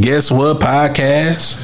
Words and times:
Guess 0.00 0.30
what 0.30 0.60
podcast? 0.60 1.58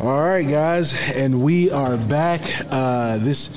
All 0.00 0.18
right, 0.18 0.42
guys, 0.42 0.92
and 1.14 1.40
we 1.40 1.70
are 1.70 1.96
back. 1.96 2.40
Uh, 2.68 3.18
this. 3.18 3.48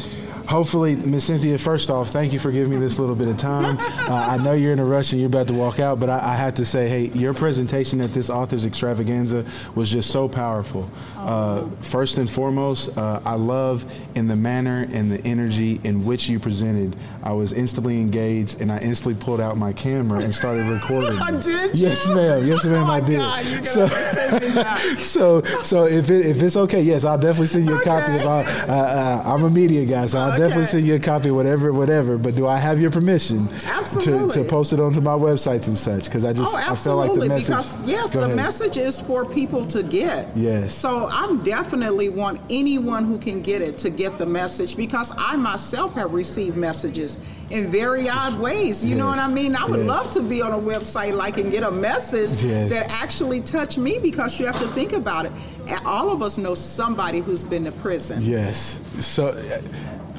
Hopefully, 0.49 0.95
Miss 0.95 1.25
Cynthia. 1.25 1.59
First 1.59 1.91
off, 1.91 2.09
thank 2.09 2.33
you 2.33 2.39
for 2.39 2.51
giving 2.51 2.71
me 2.71 2.77
this 2.77 2.97
little 2.97 3.13
bit 3.15 3.27
of 3.27 3.37
time. 3.37 3.77
Uh, 4.09 4.13
I 4.13 4.37
know 4.37 4.53
you're 4.53 4.73
in 4.73 4.79
a 4.79 4.85
rush 4.85 5.11
and 5.11 5.21
you're 5.21 5.27
about 5.27 5.47
to 5.49 5.53
walk 5.53 5.79
out, 5.79 5.99
but 5.99 6.09
I, 6.09 6.33
I 6.33 6.35
have 6.35 6.55
to 6.55 6.65
say, 6.65 6.89
hey, 6.89 7.05
your 7.19 7.31
presentation 7.35 8.01
at 8.01 8.09
this 8.11 8.31
authors 8.31 8.65
extravaganza 8.65 9.45
was 9.75 9.91
just 9.91 10.09
so 10.09 10.27
powerful. 10.27 10.89
Uh, 11.15 11.67
first 11.81 12.17
and 12.17 12.27
foremost, 12.31 12.97
uh, 12.97 13.19
I 13.23 13.35
love 13.35 13.85
in 14.15 14.27
the 14.27 14.35
manner 14.35 14.87
and 14.91 15.11
the 15.11 15.23
energy 15.27 15.79
in 15.83 16.03
which 16.05 16.27
you 16.27 16.39
presented. 16.39 16.95
I 17.21 17.33
was 17.33 17.53
instantly 17.53 18.01
engaged, 18.01 18.59
and 18.61 18.71
I 18.71 18.79
instantly 18.79 19.13
pulled 19.23 19.39
out 19.41 19.57
my 19.57 19.73
camera 19.73 20.21
and 20.21 20.33
started 20.33 20.65
recording. 20.71 21.19
I 21.19 21.39
did 21.39 21.77
Yes, 21.77 22.07
you? 22.07 22.15
ma'am. 22.15 22.47
Yes, 22.47 22.65
ma'am. 22.65 22.81
Oh 22.81 22.85
I 22.91 22.99
my 22.99 23.07
did. 23.07 23.17
God, 23.19 23.65
so, 23.65 23.87
send 23.89 24.41
me 24.43 24.49
that. 24.53 24.97
so, 25.01 25.43
so 25.61 25.85
if 25.85 26.09
it, 26.09 26.25
if 26.25 26.41
it's 26.41 26.55
okay, 26.57 26.81
yes, 26.81 27.05
I'll 27.05 27.19
definitely 27.19 27.47
send 27.47 27.67
you 27.67 27.79
a 27.79 27.83
copy. 27.83 28.15
Of 28.15 28.25
all, 28.25 28.39
uh, 28.39 28.73
uh, 28.73 29.23
I'm 29.23 29.43
a 29.43 29.51
media 29.51 29.85
guy, 29.85 30.07
so 30.07 30.17
I'll 30.17 30.35
definitely 30.39 30.65
send 30.65 30.85
you 30.85 30.95
a 30.95 30.99
copy, 30.99 31.29
whatever, 31.31 31.71
whatever. 31.71 32.17
But 32.17 32.35
do 32.35 32.47
I 32.47 32.57
have 32.57 32.79
your 32.81 32.89
permission 32.91 33.47
to, 33.47 33.65
Absolutely. 33.67 34.43
to 34.43 34.49
post 34.49 34.73
it 34.73 34.79
onto 34.79 35.01
my 35.01 35.11
websites 35.13 35.67
and 35.67 35.77
such? 35.77 36.05
Because 36.05 36.25
I 36.25 36.33
just 36.33 36.53
Oh, 36.53 36.57
I 36.57 36.75
feel 36.75 36.95
like 36.97 37.13
the 37.13 37.19
oh, 37.19 37.23
absolutely. 37.23 37.27
message. 37.29 37.47
because 37.47 37.79
yes, 37.89 38.11
the 38.11 38.23
ahead. 38.23 38.35
message 38.35 38.77
is 38.77 38.99
for 38.99 39.25
people 39.25 39.65
to 39.67 39.83
get. 39.83 40.29
Yes. 40.35 40.73
So 40.73 41.07
I 41.11 41.37
definitely 41.43 42.09
want 42.09 42.41
anyone 42.49 43.05
who 43.05 43.17
can 43.19 43.41
get 43.41 43.61
it 43.61 43.77
to 43.79 43.89
get 43.89 44.17
the 44.17 44.25
message 44.25 44.75
because 44.75 45.11
I 45.17 45.35
myself 45.35 45.93
have 45.95 46.13
received 46.13 46.57
messages 46.57 47.19
in 47.51 47.71
very 47.71 48.07
odd 48.09 48.39
ways. 48.39 48.83
You 48.85 48.95
know 48.95 49.07
what 49.07 49.17
I 49.19 49.27
mean? 49.31 49.55
I 49.55 49.65
would 49.65 49.79
Yes. 49.79 49.87
love 49.87 50.13
to 50.13 50.21
be 50.21 50.41
on 50.41 50.51
a 50.53 50.57
website 50.59 51.13
like 51.13 51.37
and 51.37 51.51
get 51.51 51.63
a 51.63 51.71
message 51.71 52.43
Yes. 52.43 52.69
that 52.71 52.91
actually 52.91 53.41
touched 53.41 53.77
me 53.77 53.99
because 53.99 54.39
you 54.39 54.45
have 54.45 54.59
to 54.59 54.67
think 54.69 54.93
about 54.93 55.25
it. 55.25 55.31
All 55.85 56.09
of 56.11 56.21
us 56.23 56.37
know 56.39 56.55
somebody 56.55 57.19
who's 57.19 57.43
been 57.43 57.65
to 57.65 57.71
prison. 57.71 58.21
Yes. 58.23 58.79
So 58.99 59.35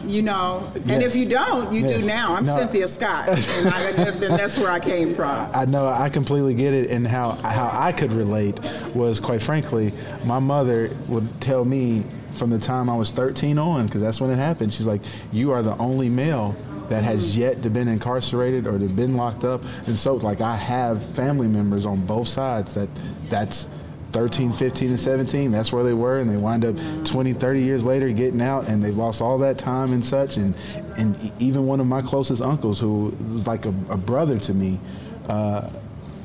You 0.07 0.23
know, 0.23 0.71
and 0.89 1.03
if 1.03 1.15
you 1.15 1.29
don't, 1.29 1.73
you 1.73 1.83
Yes. 1.83 2.01
do 2.01 2.07
now. 2.07 2.35
I'm 2.35 2.45
No. 2.45 2.57
Cynthia 2.59 2.89
Scott, 2.89 3.29
and 3.29 3.39
I, 3.69 3.93
then 4.11 4.31
that's 4.31 4.57
where 4.57 4.71
I 4.71 4.81
came 4.81 5.15
from. 5.15 5.51
I 5.53 5.67
know 5.67 5.87
I 5.87 6.09
completely 6.09 6.55
get 6.55 6.75
it, 6.75 6.91
and 6.91 7.07
how 7.07 7.33
how 7.33 7.71
I 7.73 7.93
could 7.93 8.13
relate 8.13 8.59
was 8.95 9.21
quite 9.21 9.43
frankly, 9.43 9.93
my 10.25 10.39
mother 10.39 10.91
would 11.09 11.41
tell 11.41 11.65
me 11.65 12.05
from 12.33 12.51
the 12.51 12.59
time 12.59 12.89
I 12.89 12.97
was 12.97 13.11
13 13.11 13.59
on, 13.59 13.87
because 13.87 14.01
that's 14.01 14.21
when 14.21 14.31
it 14.31 14.37
happened. 14.37 14.73
She's 14.73 14.87
like, 14.87 15.03
"You 15.33 15.53
are 15.53 15.63
the 15.63 15.77
only 15.77 16.09
male 16.09 16.55
that 16.89 17.05
has 17.05 17.33
mm-hmm. 17.33 17.41
yet 17.43 17.63
to 17.63 17.71
been 17.71 17.89
incarcerated 17.89 18.67
or 18.67 18.79
to 18.79 18.87
been 18.87 19.17
locked 19.17 19.45
up," 19.45 19.63
and 19.87 19.99
so 19.99 20.15
like 20.15 20.41
I 20.41 20.57
have 20.57 21.05
family 21.05 21.49
members 21.49 21.85
on 21.85 22.07
both 22.07 22.29
sides 22.29 22.75
that 22.75 22.89
that's. 23.29 23.69
13, 24.13 24.53
15, 24.53 24.91
and 24.91 25.01
17, 25.01 25.51
that's 25.51 25.73
where 25.73 25.85
they 25.85 25.93
were, 25.93 26.19
and 26.19 26.31
they 26.31 26.37
wind 26.37 26.65
up 26.65 26.77
20, 27.05 27.33
30 27.33 27.63
years 27.63 27.85
later 27.85 28.11
getting 28.11 28.43
out, 28.43 28.69
and 28.69 28.83
they've 28.83 28.97
lost 28.97 29.21
all 29.21 29.39
that 29.39 29.59
time 29.59 29.93
and 29.93 30.05
such. 30.05 30.37
And, 30.37 30.55
and 30.97 31.33
even 31.39 31.67
one 31.67 31.81
of 31.81 31.87
my 31.87 32.03
closest 32.03 32.43
uncles, 32.43 32.81
who 32.81 33.15
was 33.33 33.47
like 33.47 33.67
a, 33.67 33.75
a 33.89 33.97
brother 33.97 34.39
to 34.41 34.55
me, 34.55 34.81
uh, 35.29 35.69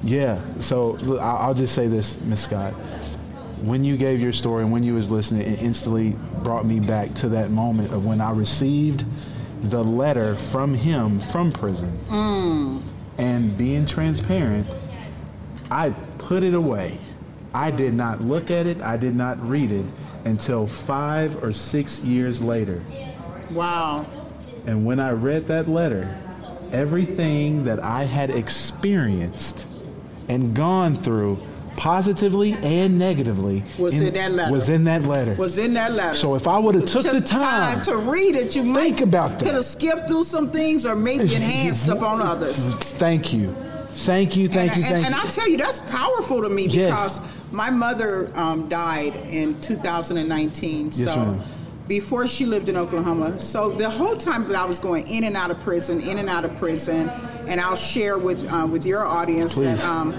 yeah. 0.04 0.40
So 0.60 1.18
I'll 1.20 1.54
just 1.54 1.74
say 1.76 1.88
this, 1.88 2.20
Miss 2.22 2.42
Scott. 2.42 2.74
When 3.64 3.84
you 3.84 3.98
gave 3.98 4.20
your 4.20 4.34
story 4.34 4.64
and 4.64 4.72
when 4.72 4.84
you 4.84 4.94
was 4.94 5.10
listening, 5.10 5.42
it 5.42 5.62
instantly 5.62 6.16
brought 6.44 6.66
me 6.66 6.80
back 6.80 7.14
to 7.16 7.30
that 7.30 7.50
moment 7.50 7.92
of 7.94 8.06
when 8.06 8.22
I 8.22 8.32
received 8.32 9.06
the 9.64 9.84
letter 9.84 10.36
from 10.36 10.76
him 10.76 11.20
from 11.20 11.52
prison. 11.52 11.92
And 13.18 13.58
being 13.58 13.86
transparent, 13.86 14.68
I 15.72 15.92
put 16.18 16.44
it 16.44 16.54
away. 16.54 17.00
I 17.56 17.72
did 17.72 17.94
not 17.94 18.20
look 18.20 18.52
at 18.52 18.68
it. 18.68 18.82
I 18.82 18.98
did 18.98 19.16
not 19.16 19.42
read 19.48 19.72
it 19.72 19.86
until 20.26 20.68
five 20.68 21.42
or 21.42 21.54
six 21.54 22.04
years 22.04 22.42
later. 22.42 22.82
Wow. 23.50 24.06
And 24.68 24.86
when 24.86 25.00
I 25.00 25.12
read 25.12 25.48
that 25.48 25.70
letter, 25.70 26.14
everything 26.74 27.64
that 27.64 27.82
I 27.82 28.04
had 28.04 28.30
experienced 28.30 29.68
and 30.28 30.54
gone 30.54 30.98
through, 31.02 31.42
positively 31.78 32.54
and 32.56 33.00
negatively, 33.00 33.64
Was 33.78 34.02
in 34.02 34.14
that 34.14 34.32
letter. 34.34 34.52
Was 34.52 34.68
in 34.68 34.84
that 34.84 35.04
letter. 35.04 35.36
was 35.36 35.58
in 35.58 35.74
that 35.76 35.94
letter. 35.94 36.14
So 36.14 36.36
if 36.36 36.50
I 36.50 36.58
would 36.58 36.76
have 36.76 36.86
took 36.86 37.04
the 37.04 37.22
Took 37.22 37.26
time, 37.26 37.82
to 37.84 37.96
read 37.96 38.36
it, 38.36 38.54
you 38.54 38.64
might 38.64 38.82
Think 38.82 39.02
about 39.02 39.40
that. 39.40 39.46
Could 39.46 39.56
have 39.56 39.64
skipped 39.66 40.10
through 40.10 40.26
some 40.26 40.52
things 40.52 40.86
or 40.86 40.94
maybe 40.94 41.34
enhanced 41.36 41.88
upon 41.88 42.22
others. 42.22 42.74
thank 42.74 43.32
you, 43.32 43.56
thank 43.92 44.36
you, 44.36 44.50
thank 44.50 44.74
and, 44.74 44.82
you, 44.82 44.88
and, 44.88 44.94
thank 44.94 45.06
and 45.06 45.16
you. 45.16 45.22
I 45.22 45.30
tell 45.30 45.48
you, 45.50 45.58
that's 45.58 45.80
powerful 45.80 46.42
to 46.42 46.50
me 46.50 46.66
Yes. 46.66 47.22
My 47.56 47.70
mother 47.70 48.30
um, 48.36 48.68
died 48.68 49.16
in 49.16 49.60
2019. 49.62 50.88
Yes, 50.88 50.96
so 50.98 51.16
ma'am. 51.16 51.42
before 51.88 52.28
she 52.28 52.46
lived 52.46 52.68
in 52.68 52.76
Oklahoma. 52.76 53.40
So 53.40 53.72
the 53.72 53.90
whole 53.90 54.18
time 54.18 54.46
that 54.50 54.58
I 54.58 54.66
was 54.66 54.78
going 54.78 55.08
in 55.08 55.24
and 55.24 55.38
out 55.38 55.52
of 55.52 55.60
prison, 55.62 56.02
in 56.02 56.20
and 56.20 56.30
out 56.30 56.44
of 56.44 56.56
prison, 56.58 57.10
and 57.48 57.62
I'll 57.62 57.78
share 57.78 58.18
with 58.18 58.52
uh, 58.52 58.68
with 58.70 58.86
your 58.86 59.06
audience 59.06 59.54
Please. 59.54 59.78
that 59.80 59.86
um, 59.86 60.14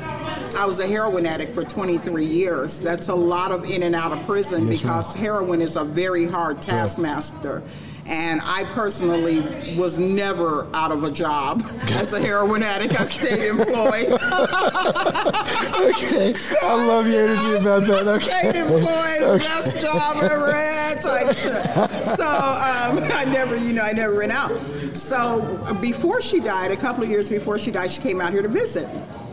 I 0.56 0.64
was 0.64 0.80
a 0.80 0.86
heroin 0.86 1.26
addict 1.26 1.52
for 1.52 1.62
23 1.62 2.24
years. 2.24 2.80
That's 2.80 3.08
a 3.08 3.14
lot 3.14 3.52
of 3.52 3.64
in 3.64 3.82
and 3.82 3.94
out 3.94 4.12
of 4.12 4.24
prison 4.24 4.66
Yes, 4.66 4.80
because 4.80 5.14
heroin 5.14 5.60
is 5.60 5.76
a 5.76 5.84
very 5.84 6.26
hard 6.26 6.62
taskmaster. 6.62 7.62
And 8.08 8.40
I 8.44 8.62
personally 8.72 9.40
was 9.76 9.98
never 9.98 10.68
out 10.72 10.92
of 10.92 11.02
a 11.02 11.10
job 11.10 11.68
as 11.90 12.12
a 12.12 12.20
heroin 12.20 12.62
addict. 12.62 12.98
I 13.00 13.04
stayed 13.04 13.48
employed. 13.48 14.12
okay, 15.80 16.34
I 16.62 16.86
love 16.86 17.06
your 17.08 17.26
energy 17.26 17.60
about 17.60 17.82
that. 17.86 18.06
Okay. 18.08 18.24
Stayed 18.50 18.56
employed, 18.56 19.40
best 19.40 19.80
job 19.80 20.16
I 20.18 20.28
ever 20.30 20.52
had. 20.52 21.00
Type. 21.00 21.34
So 21.36 22.24
um, 22.26 22.98
I 23.12 23.24
never, 23.26 23.56
you 23.56 23.72
know, 23.72 23.82
I 23.82 23.92
never 23.92 24.14
ran 24.14 24.30
out. 24.30 24.52
So 24.96 25.76
before 25.80 26.20
she 26.20 26.40
died, 26.40 26.70
a 26.70 26.76
couple 26.76 27.02
of 27.04 27.10
years 27.10 27.28
before 27.28 27.58
she 27.58 27.70
died, 27.70 27.90
she 27.90 28.00
came 28.00 28.20
out 28.20 28.32
here 28.32 28.42
to 28.42 28.48
visit, 28.48 28.88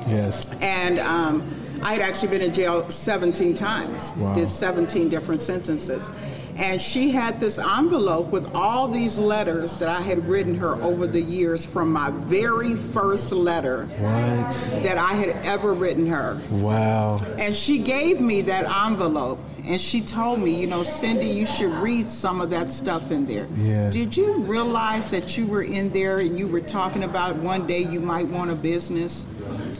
Yes. 0.07 0.45
and 0.61 0.99
um, 0.99 1.43
I 1.81 1.93
had 1.93 2.01
actually 2.01 2.29
been 2.29 2.41
in 2.41 2.53
jail 2.53 2.89
17 2.89 3.53
times. 3.53 4.13
Wow. 4.17 4.33
Did 4.33 4.47
17 4.47 5.09
different 5.09 5.41
sentences. 5.41 6.09
And 6.57 6.81
she 6.81 7.11
had 7.11 7.39
this 7.39 7.57
envelope 7.57 8.27
with 8.27 8.53
all 8.55 8.87
these 8.87 9.17
letters 9.17 9.79
that 9.79 9.89
I 9.89 10.01
had 10.01 10.27
written 10.27 10.55
her 10.55 10.75
over 10.75 11.07
the 11.07 11.21
years 11.21 11.65
from 11.65 11.91
my 11.91 12.11
very 12.11 12.75
first 12.75 13.31
letter 13.31 13.85
What? 13.99 14.83
that 14.83 14.97
I 14.97 15.13
had 15.13 15.29
ever 15.45 15.73
written 15.73 16.07
her. 16.07 16.39
Wow. 16.49 17.17
And 17.37 17.55
she 17.55 17.79
gave 17.79 18.21
me 18.21 18.41
that 18.41 18.65
envelope 18.85 19.39
and 19.65 19.79
she 19.79 20.01
told 20.01 20.39
me, 20.41 20.59
you 20.59 20.67
know, 20.67 20.83
Cindy, 20.83 21.27
you 21.27 21.45
should 21.45 21.71
read 21.71 22.11
some 22.11 22.41
of 22.41 22.49
that 22.49 22.73
stuff 22.73 23.11
in 23.11 23.25
there. 23.25 23.47
Yeah. 23.53 23.89
Did 23.89 24.15
you 24.17 24.33
realize 24.39 25.09
that 25.11 25.37
you 25.37 25.47
were 25.47 25.61
in 25.63 25.89
there 25.91 26.19
and 26.19 26.37
you 26.37 26.47
were 26.47 26.59
talking 26.59 27.03
about 27.03 27.37
one 27.37 27.65
day 27.65 27.79
you 27.79 28.01
might 28.01 28.27
want 28.27 28.51
a 28.51 28.55
business? 28.55 29.25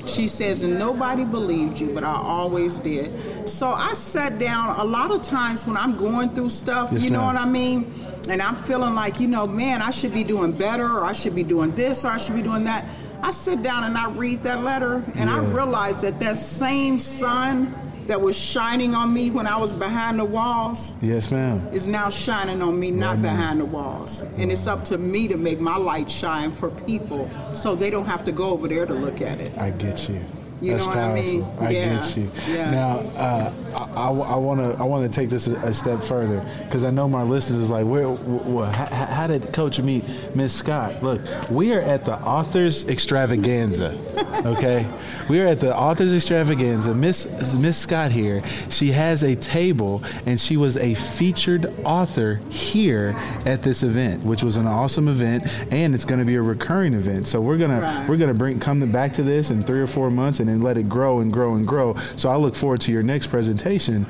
She 0.05 0.27
says, 0.27 0.63
and 0.63 0.77
nobody 0.77 1.23
believed 1.23 1.79
you, 1.79 1.89
but 1.93 2.03
I 2.03 2.13
always 2.15 2.77
did. 2.79 3.49
So 3.49 3.67
I 3.69 3.93
sat 3.93 4.37
down 4.39 4.75
a 4.79 4.83
lot 4.83 5.11
of 5.11 5.21
times 5.21 5.65
when 5.65 5.77
I'm 5.77 5.95
going 5.97 6.33
through 6.33 6.49
stuff, 6.49 6.89
Yes, 6.91 7.03
you 7.03 7.09
know 7.09 7.19
ma'am. 7.21 7.35
what 7.35 7.41
I 7.41 7.45
mean? 7.45 7.93
And 8.29 8.41
I'm 8.41 8.55
feeling 8.55 8.93
like, 8.95 9.19
you 9.19 9.27
know, 9.27 9.47
man, 9.47 9.81
I 9.81 9.91
should 9.91 10.13
be 10.13 10.23
doing 10.23 10.51
better 10.51 10.85
or 10.99 11.05
I 11.05 11.13
should 11.13 11.35
be 11.35 11.43
doing 11.43 11.71
this 11.75 12.05
or 12.05 12.09
I 12.09 12.17
should 12.17 12.35
be 12.35 12.41
doing 12.41 12.63
that. 12.65 12.85
I 13.21 13.31
sit 13.31 13.63
down 13.63 13.85
and 13.85 13.97
I 13.97 14.09
read 14.09 14.43
that 14.43 14.63
letter 14.63 15.01
and 15.15 15.29
I 15.29 15.39
realize 15.39 16.01
that 16.01 16.19
that 16.19 16.35
same 16.37 16.99
sun 16.99 17.73
that 18.07 18.21
was 18.21 18.37
shining 18.37 18.95
on 18.95 19.13
me 19.13 19.29
when 19.31 19.47
I 19.47 19.57
was 19.57 19.73
behind 19.73 20.19
the 20.19 20.25
walls 20.25 20.95
Yes, 21.01 21.31
ma'am. 21.31 21.67
is 21.71 21.87
now 21.87 22.09
shining 22.09 22.61
on 22.61 22.79
me, 22.79 22.91
not 22.91 23.15
Right 23.15 23.21
behind 23.23 23.59
the 23.59 23.65
walls. 23.65 24.21
And 24.37 24.51
it's 24.51 24.67
up 24.67 24.83
to 24.85 24.97
me 24.97 25.27
to 25.27 25.37
make 25.37 25.59
my 25.59 25.77
light 25.77 26.09
shine 26.11 26.51
for 26.51 26.69
people 26.69 27.29
so 27.53 27.75
they 27.75 27.89
don't 27.89 28.05
have 28.05 28.25
to 28.25 28.31
go 28.31 28.49
over 28.49 28.67
there 28.67 28.85
to 28.85 28.93
look 28.93 29.21
at 29.21 29.39
it. 29.39 29.57
I 29.57 29.71
get 29.71 30.09
you. 30.09 30.21
You 30.63 30.71
That's 30.71 30.83
know 30.85 30.89
what 30.89 30.97
I 30.97 31.01
powerful. 31.07 31.31
mean? 31.31 31.45
I 31.59 31.69
Yeah. 31.71 31.95
get 31.95 32.17
you. 32.17 32.31
Yeah. 32.49 32.71
Now, 32.71 32.97
uh, 33.17 33.51
I, 33.95 34.09
want 34.09 34.59
to 34.61 34.79
I 34.81 34.83
want 34.83 35.11
to 35.11 35.19
take 35.19 35.29
this 35.29 35.47
a, 35.47 35.55
a 35.57 35.73
step 35.73 36.01
further 36.01 36.43
because 36.63 36.83
I 36.83 36.89
know 36.89 37.07
my 37.09 37.23
listeners 37.23 37.63
is 37.63 37.69
like, 37.69 37.85
where, 37.85 38.07
wh- 38.07 38.65
wh- 38.69 38.73
how, 38.73 39.05
how 39.05 39.27
did 39.27 39.51
Coach 39.53 39.79
meet 39.79 40.03
Miss 40.35 40.53
Scott? 40.53 41.03
Look, 41.03 41.21
we 41.49 41.73
are 41.73 41.81
at 41.81 42.05
the 42.05 42.13
Authors 42.13 42.87
Extravaganza. 42.87 43.97
Okay, 44.45 44.85
we 45.29 45.39
are 45.39 45.45
at 45.47 45.59
the 45.61 45.73
Authors 45.77 46.11
Extravaganza. 46.13 46.93
Miss 46.93 47.53
Miss 47.55 47.77
Scott 47.77 48.11
here. 48.11 48.43
She 48.69 48.91
has 48.91 49.23
a 49.23 49.35
table, 49.35 50.03
and 50.25 50.37
she 50.39 50.57
was 50.57 50.75
a 50.75 50.95
featured 50.95 51.71
author 51.85 52.41
here 52.49 53.15
at 53.45 53.61
this 53.61 53.83
event, 53.83 54.23
which 54.25 54.43
was 54.43 54.57
an 54.57 54.65
awesome 54.67 55.07
event, 55.07 55.43
and 55.71 55.93
it's 55.95 56.03
going 56.03 56.19
to 56.19 56.25
be 56.25 56.35
a 56.35 56.41
recurring 56.41 56.93
event. 56.93 57.27
So 57.27 57.39
we're 57.41 57.57
gonna 57.57 57.79
Right. 57.79 58.09
we're 58.09 58.17
gonna 58.17 58.33
bring 58.33 58.59
come 58.59 58.91
back 58.91 59.13
to 59.13 59.23
this 59.23 59.49
in 59.51 59.63
three 59.63 59.79
or 59.79 59.87
four 59.87 60.09
months, 60.09 60.39
and 60.41 60.49
then 60.53 60.61
let 60.61 60.77
it 60.77 60.87
grow 60.87 61.19
and 61.19 61.31
grow 61.31 61.55
and 61.55 61.67
grow. 61.67 61.95
So 62.15 62.29
I 62.29 62.35
look 62.35 62.55
forward 62.55 62.81
to 62.81 62.91
your 62.91 63.03
next 63.03 63.27
presentation, 63.27 64.05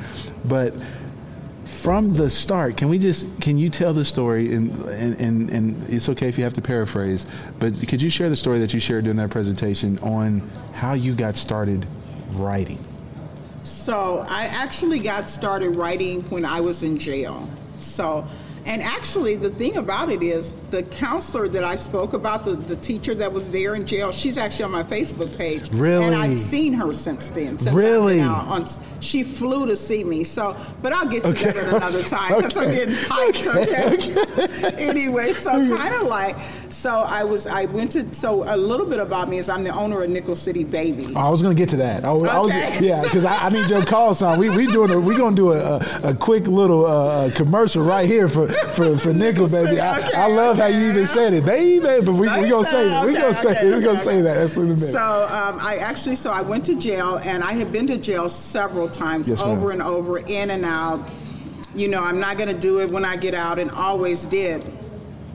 but 0.46 0.74
from 1.66 2.14
the 2.14 2.30
start, 2.30 2.78
can 2.78 2.90
we 2.90 2.98
just 2.98 3.42
can 3.42 3.58
you 3.58 3.70
tell 3.70 3.94
the 3.94 4.06
story 4.06 4.54
and, 4.54 4.74
and 4.90 5.20
and 5.20 5.50
and 5.50 5.90
it's 5.90 6.10
okay 6.10 6.28
if 6.28 6.38
you 6.38 6.44
have 6.44 6.54
to 6.54 6.62
paraphrase, 6.62 7.26
but 7.60 7.76
could 7.88 8.02
you 8.02 8.10
share 8.10 8.30
the 8.30 8.36
story 8.36 8.60
that 8.60 8.74
you 8.74 8.80
shared 8.80 9.04
during 9.04 9.18
that 9.18 9.30
presentation 9.30 10.00
on 10.00 10.40
how 10.74 10.94
you 10.94 11.14
got 11.14 11.36
started 11.36 11.86
writing? 12.32 12.80
So 13.58 14.26
I 14.30 14.46
actually 14.46 15.00
got 15.00 15.30
started 15.30 15.72
writing 15.72 16.22
when 16.24 16.46
I 16.46 16.62
was 16.62 16.84
in 16.84 16.98
jail. 16.98 17.50
So, 17.80 18.26
and 18.66 18.82
actually, 18.82 19.36
the 19.36 19.50
thing 19.50 19.78
about 19.78 20.10
it 20.12 20.22
is, 20.24 20.54
the 20.72 20.84
counselor 20.84 21.48
that 21.50 21.64
I 21.64 21.76
spoke 21.76 22.14
about, 22.14 22.46
the, 22.46 22.56
the 22.56 22.76
teacher 22.78 23.14
that 23.16 23.32
was 23.32 23.52
there 23.52 23.76
in 23.76 23.86
jail, 23.86 24.12
she's 24.12 24.38
actually 24.38 24.66
on 24.66 24.72
my 24.72 24.84
Facebook 24.84 25.38
page. 25.38 25.70
Really? 25.72 26.06
And 26.06 26.16
I've 26.16 26.36
seen 26.38 26.74
her 26.74 26.94
since 26.94 27.30
then. 27.30 27.60
Since 27.60 27.76
Really? 27.76 28.22
on, 28.22 28.66
she 29.02 29.24
flew 29.24 29.66
to 29.68 29.76
see 29.76 30.04
me. 30.04 30.24
So, 30.24 30.56
but 30.82 30.94
I'll 30.94 31.08
get 31.08 31.24
to 31.24 31.32
that 31.34 31.56
at 31.58 31.74
another 31.76 32.04
time 32.04 32.36
because 32.38 32.58
I'm 32.58 32.72
getting 32.72 32.96
hyped. 32.96 33.48
Okay. 34.48 34.74
anyway, 34.90 35.34
so 35.34 35.52
kind 35.52 35.94
of 35.96 36.04
like, 36.04 36.36
so 36.70 36.90
I 37.02 37.24
was, 37.24 37.46
I 37.48 37.66
went 37.66 37.92
to, 37.94 38.14
so 38.14 38.44
a 38.44 38.56
little 38.58 38.86
bit 38.86 39.00
about 39.00 39.30
me 39.30 39.38
is 39.38 39.50
I'm 39.50 39.64
the 39.64 39.72
owner 39.76 40.02
of 40.04 40.10
Nickel 40.10 40.36
City 40.36 40.64
Baby. 40.64 41.08
Oh, 41.16 41.20
I 41.20 41.30
was 41.30 41.42
gonna 41.42 41.54
get 41.56 41.70
to 41.70 41.78
that. 41.78 42.04
I, 42.06 42.12
was- 42.12 42.24
I 42.24 42.40
was, 42.40 42.52
Okay. 42.52 42.80
yeah, 42.88 43.02
because 43.04 43.26
I, 43.26 43.46
I 43.46 43.50
need 43.50 43.70
your 43.70 43.84
call 43.86 44.14
sign. 44.14 44.40
We 44.40 44.50
we 44.50 44.68
doing 44.68 44.90
a, 44.92 45.00
we 45.00 45.16
gonna 45.16 45.36
do 45.36 45.52
a, 45.54 45.78
a, 45.78 46.10
a 46.10 46.14
quick 46.16 46.48
little 46.48 46.86
uh, 46.86 47.30
commercial 47.36 47.84
right 47.84 48.08
here 48.08 48.28
for 48.28 48.53
for, 48.76 48.98
for 48.98 49.14
Nickel, 49.14 49.48
baby. 49.50 49.80
I, 49.80 50.00
Okay, 50.00 50.18
I 50.18 50.28
love 50.28 50.58
how 50.58 50.66
you 50.68 50.90
even 50.90 51.06
said 51.08 51.34
it, 51.34 51.46
baby. 51.46 51.80
But 52.04 52.14
we 52.14 52.22
we 52.22 52.50
gonna 52.50 52.66
say 52.66 52.88
that. 52.90 53.06
We 53.06 53.12
Okay, 53.14 53.22
gonna 53.22 53.36
say 53.36 53.52
okay, 53.52 53.66
we 53.66 53.72
gonna 53.82 53.92
okay, 53.92 54.02
say 54.02 54.22
that. 54.22 54.34
That's 54.36 54.54
in 54.56 54.62
a 54.62 54.66
minute. 54.66 54.78
So 54.78 55.00
um, 55.32 55.60
I 55.62 55.78
actually, 55.82 56.16
so 56.16 56.32
I 56.32 56.42
went 56.42 56.66
to 56.66 56.76
jail, 56.80 57.18
and 57.24 57.44
I 57.44 57.54
had 57.54 57.72
been 57.72 57.88
to 57.88 57.98
jail 57.98 58.30
several 58.30 58.88
times, 58.90 59.30
Yes, 59.30 59.40
ma'am. 59.40 59.50
over 59.50 59.72
and 59.72 59.82
over, 59.82 60.18
in 60.20 60.50
and 60.52 60.66
out. 60.66 61.00
You 61.76 61.88
know, 61.88 62.04
I'm 62.04 62.20
not 62.20 62.38
going 62.38 62.50
to 62.50 62.60
do 62.60 62.82
it 62.82 62.90
when 62.92 63.04
I 63.04 63.16
get 63.16 63.34
out, 63.34 63.58
and 63.58 63.72
always 63.72 64.26
did. 64.28 64.64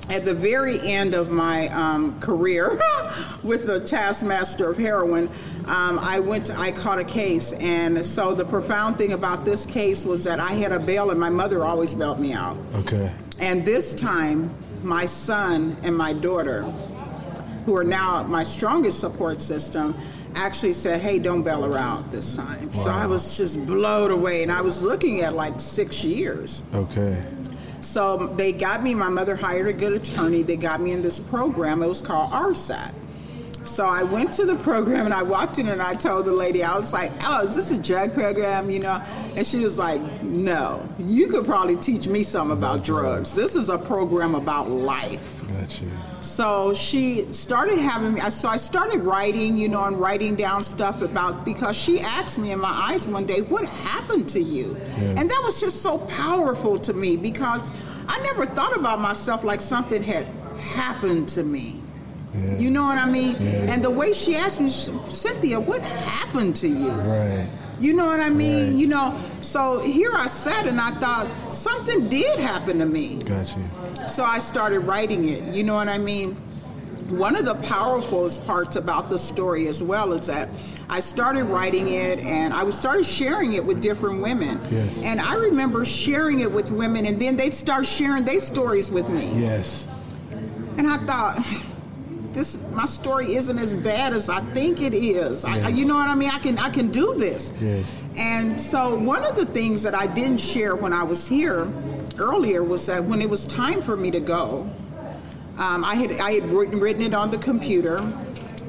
At 0.09 0.25
the 0.25 0.35
very 0.35 0.81
end 0.81 1.15
of 1.15 1.31
my 1.31 1.69
um, 1.69 2.19
career 2.21 2.81
with 3.43 3.67
the 3.67 3.81
taskmaster 3.81 4.71
of 4.71 4.79
heroin, 4.79 5.29
um, 5.67 5.99
I 5.99 6.19
went. 6.19 6.47
To, 6.47 6.59
I 6.59 6.73
caught 6.73 6.99
a 6.99 7.05
case, 7.05 7.53
and 7.55 8.05
so 8.05 8.35
the 8.35 8.45
profound 8.45 8.97
thing 8.97 9.13
about 9.13 9.45
this 9.45 9.67
case 9.67 10.07
was 10.07 10.25
that 10.25 10.41
I 10.41 10.53
had 10.53 10.73
a 10.73 10.79
bail, 10.79 11.11
and 11.11 11.21
my 11.21 11.31
mother 11.31 11.63
always 11.65 11.95
bailed 11.95 12.21
me 12.21 12.33
out. 12.33 12.57
okay. 12.75 13.13
And 13.39 13.65
this 13.65 13.95
time, 13.95 14.53
my 14.83 15.07
son 15.07 15.77
and 15.83 15.97
my 15.97 16.13
daughter, 16.13 16.63
who 17.67 17.77
are 17.77 17.85
now 17.85 18.23
my 18.25 18.43
strongest 18.43 18.99
support 19.01 19.41
system, 19.41 19.95
actually 20.35 20.73
said, 20.73 21.01
Hey, 21.01 21.19
don't 21.19 21.43
bail 21.43 21.63
her 21.63 21.77
out 21.79 22.11
this 22.11 22.35
time. 22.35 22.67
Wow. 22.73 22.83
So 22.83 22.91
I 22.91 23.07
was 23.07 23.37
just 23.37 23.65
blown 23.67 24.11
away. 24.11 24.43
And 24.43 24.51
I 24.51 24.61
was 24.61 24.83
looking 24.83 25.21
at 25.21 25.35
like 25.35 25.61
six 25.61 26.05
years. 26.05 26.63
Okay. 26.75 27.23
So 27.81 28.29
they 28.37 28.53
got 28.53 28.83
me, 28.83 28.95
my 28.95 29.09
mother 29.09 29.37
hired 29.37 29.69
a 29.69 29.73
good 29.73 29.93
attorney. 29.93 30.43
They 30.43 30.57
got 30.57 30.81
me 30.81 30.93
in 30.93 31.03
this 31.03 31.21
program. 31.21 31.83
It 31.83 31.87
was 31.87 32.03
called 32.03 32.33
RSAT. 32.33 32.93
So 33.69 33.87
I 33.87 34.03
went 34.03 34.33
to 34.35 34.45
the 34.45 34.57
program 34.57 35.05
and 35.05 35.15
I 35.15 35.23
walked 35.23 35.59
in 35.59 35.69
and 35.69 35.81
I 35.81 35.95
told 35.95 36.25
the 36.25 36.33
lady, 36.33 36.65
I 36.65 36.75
was 36.75 36.93
like, 36.93 37.13
oh, 37.29 37.47
is 37.47 37.55
this 37.55 37.71
a 37.71 37.81
drug 37.81 38.15
program, 38.15 38.71
you 38.71 38.79
know? 38.79 39.03
And 39.37 39.47
she 39.47 39.61
was 39.61 39.79
like, 39.79 40.01
no, 40.23 40.89
you 40.99 41.29
could 41.29 41.45
probably 41.45 41.77
teach 41.77 42.09
me 42.09 42.23
something 42.23 42.57
about 42.57 42.83
drugs. 42.83 43.35
This 43.35 43.55
is 43.55 43.69
a 43.69 43.79
program 43.79 44.35
about 44.35 44.71
life. 44.71 45.47
Got 45.49 45.81
you. 45.81 45.91
So 46.21 46.75
she 46.75 47.33
started 47.33 47.79
having 47.79 48.15
me. 48.15 48.21
So 48.31 48.49
I 48.49 48.57
started 48.57 49.01
writing, 49.01 49.57
you 49.57 49.69
know, 49.69 49.85
and 49.85 49.99
writing 50.01 50.35
down 50.35 50.65
stuff 50.65 51.03
about 51.03 51.45
because 51.45 51.77
she 51.77 52.01
asked 52.01 52.39
me 52.39 52.51
in 52.51 52.59
my 52.59 52.71
eyes 52.71 53.07
one 53.07 53.25
day, 53.25 53.43
"What 53.43 53.65
happened 53.65 54.29
to 54.31 54.41
you?" 54.41 54.77
Yeah. 55.01 55.15
And 55.17 55.31
that 55.31 55.43
was 55.45 55.61
just 55.61 55.81
so 55.81 55.99
powerful 55.99 56.79
to 56.81 56.93
me 56.93 57.17
because 57.17 57.71
I 58.09 58.19
never 58.23 58.47
thought 58.47 58.77
about 58.77 59.01
myself 59.01 59.45
like 59.45 59.61
something 59.61 60.03
had 60.03 60.27
happened 60.59 61.29
to 61.31 61.45
me. 61.45 61.81
Yeah. 62.35 62.59
You 62.59 62.71
know 62.71 62.85
what 62.85 62.99
I 62.99 63.07
mean? 63.07 63.37
Yeah. 63.41 63.73
And 63.73 63.83
the 63.83 63.91
way 63.91 64.13
she 64.13 64.37
asked 64.37 64.61
me, 64.61 64.69
Cynthia, 64.69 65.59
what 65.59 65.81
happened 65.81 66.57
to 66.57 66.69
you? 66.69 66.91
Right. 66.91 67.49
You 67.81 67.93
know 67.93 68.07
what 68.07 68.21
I 68.21 68.29
mean? 68.29 68.73
Right. 68.73 68.81
You 68.81 68.87
know, 68.89 69.21
so 69.41 69.79
here 69.81 70.11
I 70.15 70.27
sat 70.27 70.67
and 70.67 70.81
I 70.81 70.91
thought 70.93 71.29
something 71.51 72.09
did 72.09 72.39
happen 72.39 72.79
to 72.79 72.87
me. 72.87 73.17
Got 73.23 73.57
you. 73.57 73.65
So 74.09 74.25
I 74.25 74.39
started 74.39 74.81
writing 74.81 75.29
it. 75.29 75.55
You 75.55 75.63
know 75.63 75.75
what 75.75 75.89
I 75.89 75.99
mean? 75.99 76.35
One 77.09 77.37
of 77.37 77.47
the 77.47 77.55
powerful 77.55 78.29
parts 78.47 78.77
about 78.77 79.09
the 79.09 79.19
story 79.19 79.69
as 79.69 79.83
well 79.83 80.13
is 80.13 80.27
that 80.27 80.51
I 80.91 81.01
started 81.01 81.45
writing 81.45 81.89
it 81.89 82.19
and 82.19 82.53
I 82.53 82.69
started 82.71 83.07
sharing 83.07 83.55
it 83.55 83.65
with 83.65 83.81
different 83.81 84.21
women. 84.21 84.61
Yes. 84.71 85.01
And 85.03 85.21
I 85.21 85.35
remember 85.37 85.85
sharing 85.85 86.41
it 86.41 86.51
with 86.51 86.71
women 86.71 87.07
and 87.07 87.21
then 87.21 87.37
they'd 87.37 87.55
start 87.55 87.87
sharing 87.87 88.25
their 88.25 88.41
stories 88.41 88.91
with 88.91 89.09
me. 89.09 89.31
Yes. 89.41 89.87
And 90.77 90.87
I 90.87 90.99
thought, 90.99 91.39
this 92.39 92.63
my 92.71 92.87
story 92.87 93.35
isn't 93.35 93.59
as 93.59 93.75
bad 93.75 94.15
as 94.15 94.29
I 94.29 94.41
think 94.53 94.81
it 94.81 94.95
is. 94.95 95.45
I, 95.45 95.69
you 95.69 95.85
know 95.85 95.97
what 95.97 96.09
I 96.09 96.15
mean? 96.15 96.31
I 96.31 96.39
can 96.39 96.57
I 96.59 96.71
can 96.71 96.91
do 96.91 97.15
this. 97.15 97.53
Yes. 97.61 98.01
And 98.17 98.61
so 98.61 98.95
one 98.95 99.25
of 99.25 99.35
the 99.37 99.45
things 99.45 99.83
that 99.83 99.95
I 99.95 100.07
didn't 100.07 100.39
share 100.39 100.77
when 100.77 100.93
I 100.93 101.03
was 101.03 101.27
here 101.27 101.71
earlier 102.19 102.63
was 102.63 102.87
that 102.87 103.05
when 103.05 103.21
it 103.21 103.29
was 103.29 103.47
time 103.47 103.83
for 103.83 103.97
me 103.97 104.11
to 104.13 104.21
go, 104.21 104.71
um, 105.59 105.85
I 105.85 105.97
had 105.97 106.13
I 106.21 106.33
had 106.33 106.45
written, 106.45 106.79
written 106.79 107.03
it 107.03 107.13
on 107.13 107.31
the 107.31 107.39
computer, 107.39 107.99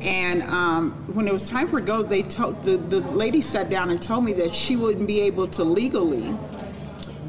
and 0.02 0.42
um, 0.44 0.92
when 1.14 1.28
it 1.28 1.34
was 1.34 1.48
time 1.48 1.68
for 1.68 1.80
go, 1.80 2.02
they 2.02 2.24
told 2.24 2.64
the 2.64 2.78
the 2.78 3.02
lady 3.12 3.42
sat 3.42 3.70
down 3.70 3.92
and 3.92 4.02
told 4.02 4.26
me 4.26 4.34
that 4.34 4.54
she 4.56 4.76
wouldn't 4.78 5.08
be 5.08 5.22
able 5.22 5.48
to 5.50 5.64
legally 5.64 6.36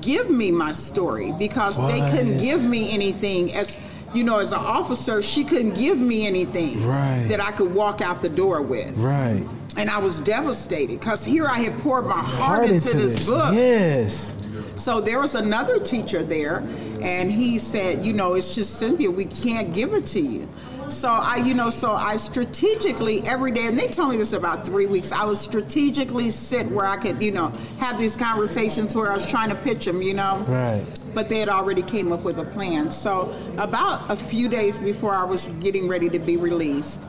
give 0.01 0.31
me 0.31 0.51
my 0.51 0.73
story 0.73 1.33
because 1.39 1.77
they 1.87 2.01
couldn't 2.11 2.39
give 2.39 2.65
me 2.65 2.91
anything 2.91 3.53
as 3.53 3.79
you 4.15 4.25
know 4.25 4.39
as 4.39 4.53
an 4.53 4.59
officer 4.59 5.23
she 5.23 5.45
couldn't 5.45 5.75
give 5.75 5.99
me 5.99 6.27
anything 6.27 6.87
Right. 6.87 7.27
that 7.29 7.41
I 7.41 7.53
could 7.53 7.73
walk 7.75 8.01
out 8.01 8.23
the 8.23 8.29
door 8.29 8.61
with 8.62 8.97
Right. 8.97 9.47
and 9.77 9.89
I 9.91 9.99
was 9.99 10.21
devastated 10.21 10.99
because 11.01 11.25
here 11.25 11.47
I 11.47 11.59
had 11.61 11.79
poured 11.81 12.07
my 12.07 12.19
heart, 12.19 12.69
into, 12.69 12.97
this, 12.97 13.27
book 13.27 13.55
Yes. 13.55 14.35
so 14.77 15.01
there 15.01 15.21
was 15.21 15.35
another 15.35 15.79
teacher 15.79 16.23
there, 16.23 16.62
and 17.01 17.31
he 17.31 17.59
said, 17.59 18.05
you 18.05 18.12
know, 18.12 18.35
it's 18.35 18.55
just 18.55 18.79
Cynthia, 18.79 19.11
we 19.11 19.25
can't 19.27 19.73
give 19.73 19.95
it 19.95 20.07
to 20.07 20.21
you. 20.21 20.49
So 20.89 21.09
I, 21.09 21.37
you 21.37 21.55
know, 21.55 21.71
so 21.71 21.93
I 21.93 22.17
strategically 22.17 23.23
every 23.25 23.53
day, 23.53 23.67
and 23.67 23.79
they 23.79 23.87
told 23.87 24.11
me 24.11 24.17
this 24.17 24.33
about 24.33 24.67
three 24.67 24.87
weeks. 24.87 25.12
I 25.12 25.25
would 25.25 25.37
strategically 25.37 26.31
sit 26.31 26.67
where 26.69 26.85
I 26.87 26.97
could, 26.97 27.23
you 27.23 27.31
know, 27.31 27.53
have 27.79 27.97
these 27.97 28.17
conversations 28.17 28.97
where 28.97 29.09
I 29.09 29.15
was 29.15 29.25
trying 29.25 29.51
to 29.51 29.55
pitch 29.55 29.85
them, 29.85 30.03
you 30.03 30.15
know. 30.15 30.45
Right. 30.49 30.83
But 31.15 31.29
they 31.29 31.41
had 31.41 31.49
already 31.49 31.83
came 31.83 32.12
up 32.12 32.23
with 32.23 32.39
a 32.39 32.45
plan. 32.45 32.91
So 32.91 33.35
about 33.59 34.11
a 34.11 34.17
few 34.17 34.49
days 34.49 34.79
before 34.79 35.15
I 35.15 35.25
was 35.25 35.49
getting 35.61 35.89
ready 35.89 36.09
to 36.11 36.19
be 36.19 36.37
released, 36.37 37.03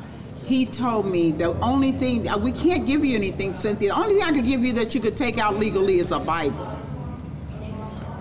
he 0.46 0.66
told 0.66 1.06
me 1.06 1.32
the 1.32 1.54
only 1.60 1.92
thing 1.92 2.28
uh, 2.28 2.38
we 2.38 2.52
can't 2.52 2.86
give 2.86 3.06
you 3.06 3.16
anything, 3.16 3.54
Cynthia. 3.54 3.94
The 3.94 4.00
only 4.00 4.16
thing 4.16 4.24
I 4.24 4.32
could 4.34 4.46
give 4.46 4.64
you 4.66 4.74
that 4.74 4.94
you 4.96 5.02
could 5.02 5.16
take 5.16 5.38
out 5.38 5.58
legally 5.58 6.00
is 6.00 6.12
a 6.12 6.20
Bible. 6.20 6.68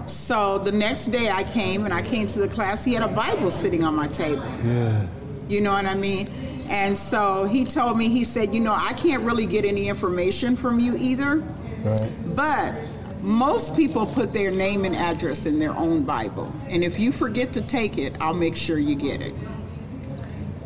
So 0.07 0.59
the 0.59 0.73
next 0.73 1.07
day 1.07 1.31
I 1.31 1.45
came 1.45 1.85
and 1.85 1.95
I 1.95 2.03
came 2.03 2.27
to 2.29 2.41
the 2.41 2.49
class. 2.49 2.85
He 2.85 2.95
had 2.95 3.03
a 3.03 3.09
Bible 3.09 3.51
sitting 3.51 3.85
on 3.85 3.95
my 3.95 4.09
table. 4.09 4.45
Yeah. 4.65 5.07
You 5.49 5.61
know 5.61 5.73
what 5.73 5.87
I 5.87 5.95
mean? 5.95 6.29
And 6.69 6.97
so 6.97 7.45
he 7.45 7.65
told 7.65 7.97
me, 7.99 8.09
he 8.09 8.23
said, 8.23 8.55
you 8.55 8.61
know, 8.61 8.73
I 8.73 8.93
can't 8.93 9.23
really 9.23 9.47
get 9.47 9.65
any 9.65 9.89
information 9.89 10.57
from 10.57 10.79
you 10.79 10.97
either, 10.97 11.43
Right. 11.83 12.11
but 12.37 12.75
most 13.23 13.77
people 13.77 14.07
put 14.07 14.33
their 14.33 14.51
name 14.51 14.85
and 14.85 14.97
address 14.97 15.47
in 15.47 15.59
their 15.59 15.75
own 15.77 16.03
Bible. 16.03 16.53
And 16.69 16.83
if 16.83 16.99
you 16.99 17.13
forget 17.13 17.53
to 17.55 17.61
take 17.61 17.99
it, 17.99 18.15
I'll 18.21 18.35
make 18.35 18.57
sure 18.57 18.79
you 18.79 18.95
get 18.95 19.21
it. 19.21 19.35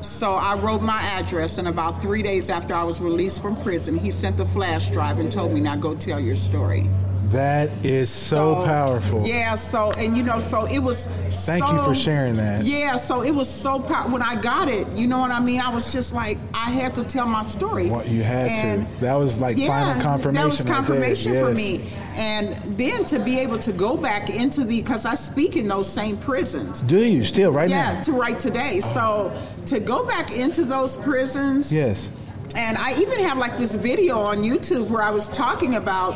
So 0.00 0.32
I 0.32 0.54
wrote 0.56 0.82
my 0.82 1.00
address, 1.00 1.58
and 1.58 1.66
about 1.66 2.02
three 2.02 2.22
days 2.22 2.50
after 2.50 2.74
I 2.74 2.84
was 2.84 3.00
released 3.00 3.40
from 3.40 3.56
prison, 3.62 3.96
he 3.96 4.10
sent 4.10 4.36
the 4.36 4.44
flash 4.44 4.90
drive 4.90 5.18
and 5.18 5.32
told 5.32 5.52
me, 5.52 5.60
now 5.60 5.76
go 5.76 5.94
tell 5.94 6.20
your 6.20 6.36
story. 6.36 6.88
That 7.30 7.70
is 7.84 8.10
so, 8.10 8.64
powerful. 8.64 9.26
Yeah, 9.26 9.54
so 9.54 9.92
and 9.92 10.16
you 10.16 10.22
know, 10.22 10.38
so 10.38 10.66
it 10.66 10.78
was. 10.78 11.06
Thank 11.46 11.66
you 11.66 11.82
for 11.82 11.94
sharing 11.94 12.36
that. 12.36 12.64
Yeah, 12.64 12.96
so 12.96 13.22
it 13.22 13.30
was 13.34 13.48
so 13.48 13.80
powerful. 13.80 14.12
When 14.12 14.22
I 14.22 14.40
got 14.40 14.68
it, 14.68 14.86
you 14.92 15.06
know 15.06 15.18
what 15.18 15.30
I 15.30 15.40
mean. 15.40 15.60
I 15.60 15.68
was 15.70 15.92
just 15.92 16.12
like, 16.12 16.38
I 16.52 16.70
had 16.70 16.94
to 16.96 17.04
tell 17.04 17.26
my 17.26 17.42
story. 17.42 17.88
What 17.88 18.08
you 18.08 18.22
had 18.22 18.48
And- 18.48 18.86
to. 18.86 19.00
That 19.00 19.14
was 19.14 19.38
like 19.38 19.56
final 19.56 20.00
confirmation. 20.02 20.34
That 20.42 20.46
was 20.46 20.64
right 20.64 20.74
confirmation 20.74 21.32
for 21.32 21.48
Yes. 21.50 21.56
me. 21.56 21.90
And 22.16 22.54
then 22.78 23.04
to 23.06 23.18
be 23.18 23.38
able 23.40 23.58
to 23.58 23.72
go 23.72 23.96
back 23.96 24.30
into 24.30 24.62
the, 24.62 24.80
because 24.80 25.04
I 25.04 25.14
speak 25.14 25.56
in 25.56 25.66
those 25.66 25.90
same 25.90 26.16
prisons. 26.16 26.82
Do 26.82 26.98
you 27.04 27.24
still 27.24 27.50
right 27.50 27.68
Yeah, 27.68 27.94
now? 27.94 28.00
to 28.02 28.12
write 28.12 28.38
today. 28.38 28.80
So 28.80 29.32
to 29.66 29.80
go 29.80 30.04
back 30.04 30.36
into 30.36 30.64
those 30.64 30.96
prisons. 30.96 31.72
Yes. 31.72 32.10
And 32.56 32.78
I 32.78 32.92
even 33.00 33.24
have 33.24 33.36
like 33.38 33.56
this 33.58 33.74
video 33.74 34.18
on 34.20 34.44
YouTube 34.44 34.88
where 34.88 35.02
I 35.02 35.10
was 35.10 35.28
talking 35.28 35.74
about 35.74 36.14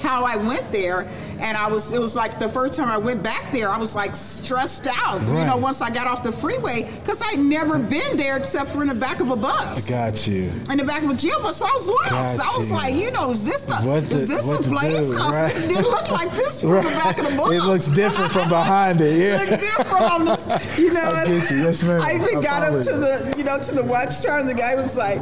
how 0.00 0.24
I 0.24 0.36
went 0.36 0.70
there 0.70 1.06
And 1.38 1.56
I 1.56 1.68
was, 1.68 1.92
it 1.92 2.00
was 2.00 2.16
like 2.16 2.38
the 2.38 2.48
first 2.48 2.74
time 2.74 2.88
I 2.88 2.98
went 2.98 3.22
back 3.22 3.52
there, 3.52 3.70
I 3.70 3.78
was 3.78 3.94
like 3.94 4.16
stressed 4.16 4.86
out, 4.88 5.20
you 5.22 5.44
know, 5.44 5.56
once 5.56 5.80
I 5.80 5.88
got 5.90 6.06
off 6.06 6.22
the 6.22 6.32
freeway, 6.32 6.90
because 7.00 7.22
I'd 7.24 7.38
never 7.38 7.78
been 7.78 8.16
there 8.16 8.36
except 8.36 8.70
for 8.70 8.82
in 8.82 8.88
the 8.88 8.94
back 8.94 9.20
of 9.20 9.30
a 9.30 9.36
bus. 9.36 9.86
I 9.86 9.90
got 9.90 10.26
you. 10.26 10.50
in 10.70 10.78
the 10.78 10.84
back 10.84 11.02
of 11.04 11.10
a 11.10 11.14
jail 11.14 11.40
bus, 11.40 11.58
so 11.58 11.66
I 11.66 11.70
was 11.72 11.86
lost. 11.88 12.12
I 12.12 12.56
was 12.58 12.68
Gotcha. 12.68 12.74
like, 12.74 12.94
you 12.94 13.10
know, 13.12 13.30
is 13.30 13.44
this 13.44 13.62
the 13.62 13.76
What 13.76 14.08
the- 14.08 14.16
is 14.16 14.28
this 14.28 14.44
the 14.44 14.58
place? 14.58 15.08
Because 15.10 15.32
right. 15.32 15.56
it 15.56 15.68
didn't 15.68 15.84
look 15.90 16.10
like 16.10 16.32
this 16.32 16.60
from 16.60 16.70
the 16.72 16.82
back 16.82 17.18
of 17.18 17.30
the 17.30 17.36
bus. 17.36 17.52
It 17.52 17.62
looks 17.62 17.86
different 17.88 18.32
from 18.32 18.48
behind 18.48 19.00
it. 19.00 19.16
Yeah, 19.18 19.42
it 19.42 19.50
looked 19.50 19.60
different 19.62 20.04
on 20.12 20.24
this, 20.24 20.78
you 20.78 20.92
know. 20.92 21.00
I 21.02 21.24
get 21.26 21.50
you. 21.50 21.58
Yes, 21.58 21.82
ma'am. 21.82 22.00
I 22.02 22.14
even 22.14 22.38
I 22.38 22.40
got 22.42 22.62
up 22.64 22.82
to 22.82 22.92
the, 22.92 23.34
you 23.38 23.44
know, 23.44 23.60
to 23.60 23.74
the 23.74 23.82
watch 23.84 24.20
tower, 24.22 24.38
and 24.40 24.48
the 24.48 24.54
guy 24.54 24.74
was 24.74 24.96
like, 24.96 25.20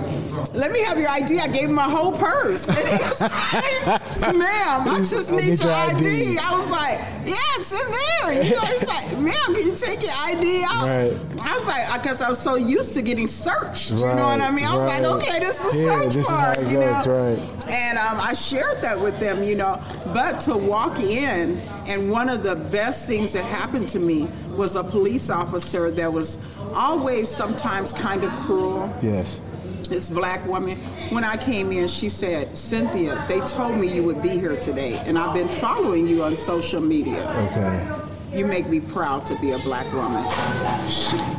"Let 0.55 0.73
me 0.73 0.81
have 0.83 0.99
your 0.99 1.11
ID." 1.11 1.39
I 1.41 1.49
gave 1.49 1.69
him 1.69 1.75
my 1.75 1.89
whole 1.91 2.13
purse. 2.13 2.67
And 2.77 2.89
he 2.89 3.05
was 3.05 3.21
like, 3.21 4.35
"Ma'am, 4.35 4.89
I 4.89 4.99
just 4.99 5.31
need 5.31 5.59
get 5.59 5.63
your 5.63 5.71
your 5.73 5.73
ID. 5.97 6.06
ID. 6.07 6.39
I 6.39 6.53
was 6.53 6.71
like, 6.71 6.99
"Yeah, 7.27 7.59
it's 7.59 7.73
in 7.73 7.91
there." 7.91 8.45
You 8.45 8.55
know, 8.55 8.61
he's 8.63 8.87
like, 8.89 9.13
"Ma'am, 9.19 9.55
can 9.55 9.67
you 9.67 9.75
take 9.77 10.03
your 10.03 10.13
ID 10.25 10.65
out?" 10.69 10.87
Right. 10.87 11.13
I 11.45 11.57
was 11.57 11.67
like, 11.67 12.03
because 12.03 12.23
I 12.23 12.29
was 12.29 12.39
so 12.41 12.55
used 12.57 12.95
to 12.95 13.03
getting 13.03 13.27
searched. 13.27 13.91
You 13.93 13.99
know 13.99 14.07
what 14.29 14.41
I 14.41 14.51
mean? 14.51 14.65
I 14.65 14.75
was 14.75 14.83
right. 14.85 15.03
like, 15.03 15.23
"Okay, 15.23 15.39
this 15.41 15.61
is 15.65 15.73
the 15.73 15.79
Yeah, 15.79 16.01
search 16.03 16.15
this 16.15 16.17
is 16.25 16.31
how 16.31 16.55
part." 16.55 16.67
you 16.67 16.79
know? 16.81 17.03
goes, 17.05 17.39
right. 17.39 17.69
And 17.71 17.99
um, 17.99 18.19
I 18.21 18.33
shared 18.35 18.81
that 18.83 18.99
with 18.99 19.19
them, 19.19 19.43
you 19.43 19.55
know. 19.57 19.81
But 20.15 20.41
to 20.41 20.57
walk 20.57 20.99
in, 21.01 21.59
and 21.87 22.11
one 22.11 22.29
of 22.29 22.43
the 22.43 22.55
best 22.57 23.07
things 23.07 23.33
that 23.33 23.45
happened 23.45 23.89
to 23.91 23.99
me 23.99 24.29
was 24.57 24.77
a 24.77 24.83
police 24.85 25.31
officer 25.31 25.91
that 25.91 26.13
was 26.13 26.39
always 26.75 27.29
sometimes 27.29 27.93
kind 27.93 28.25
of 28.25 28.31
cruel. 28.45 28.93
Yes. 29.03 29.41
This 29.89 30.11
black 30.11 30.45
woman, 30.47 30.77
when 31.11 31.23
I 31.25 31.37
came 31.37 31.71
in, 31.71 31.87
she 31.87 32.09
said, 32.09 32.57
Cynthia, 32.59 33.25
they 33.29 33.41
told 33.41 33.77
me 33.77 33.93
you 33.93 34.03
would 34.03 34.21
be 34.21 34.31
here 34.31 34.57
today, 34.57 34.95
and 35.07 35.17
I've 35.19 35.33
been 35.35 35.49
following 35.49 36.09
you 36.09 36.25
on 36.25 36.37
social 36.37 36.81
media. 36.81 37.23
Okay. 37.53 38.37
You 38.37 38.47
make 38.47 38.67
me 38.69 38.81
proud 38.81 39.25
to 39.27 39.39
be 39.39 39.53
a 39.53 39.59
black 39.61 39.91
woman. 39.93 40.29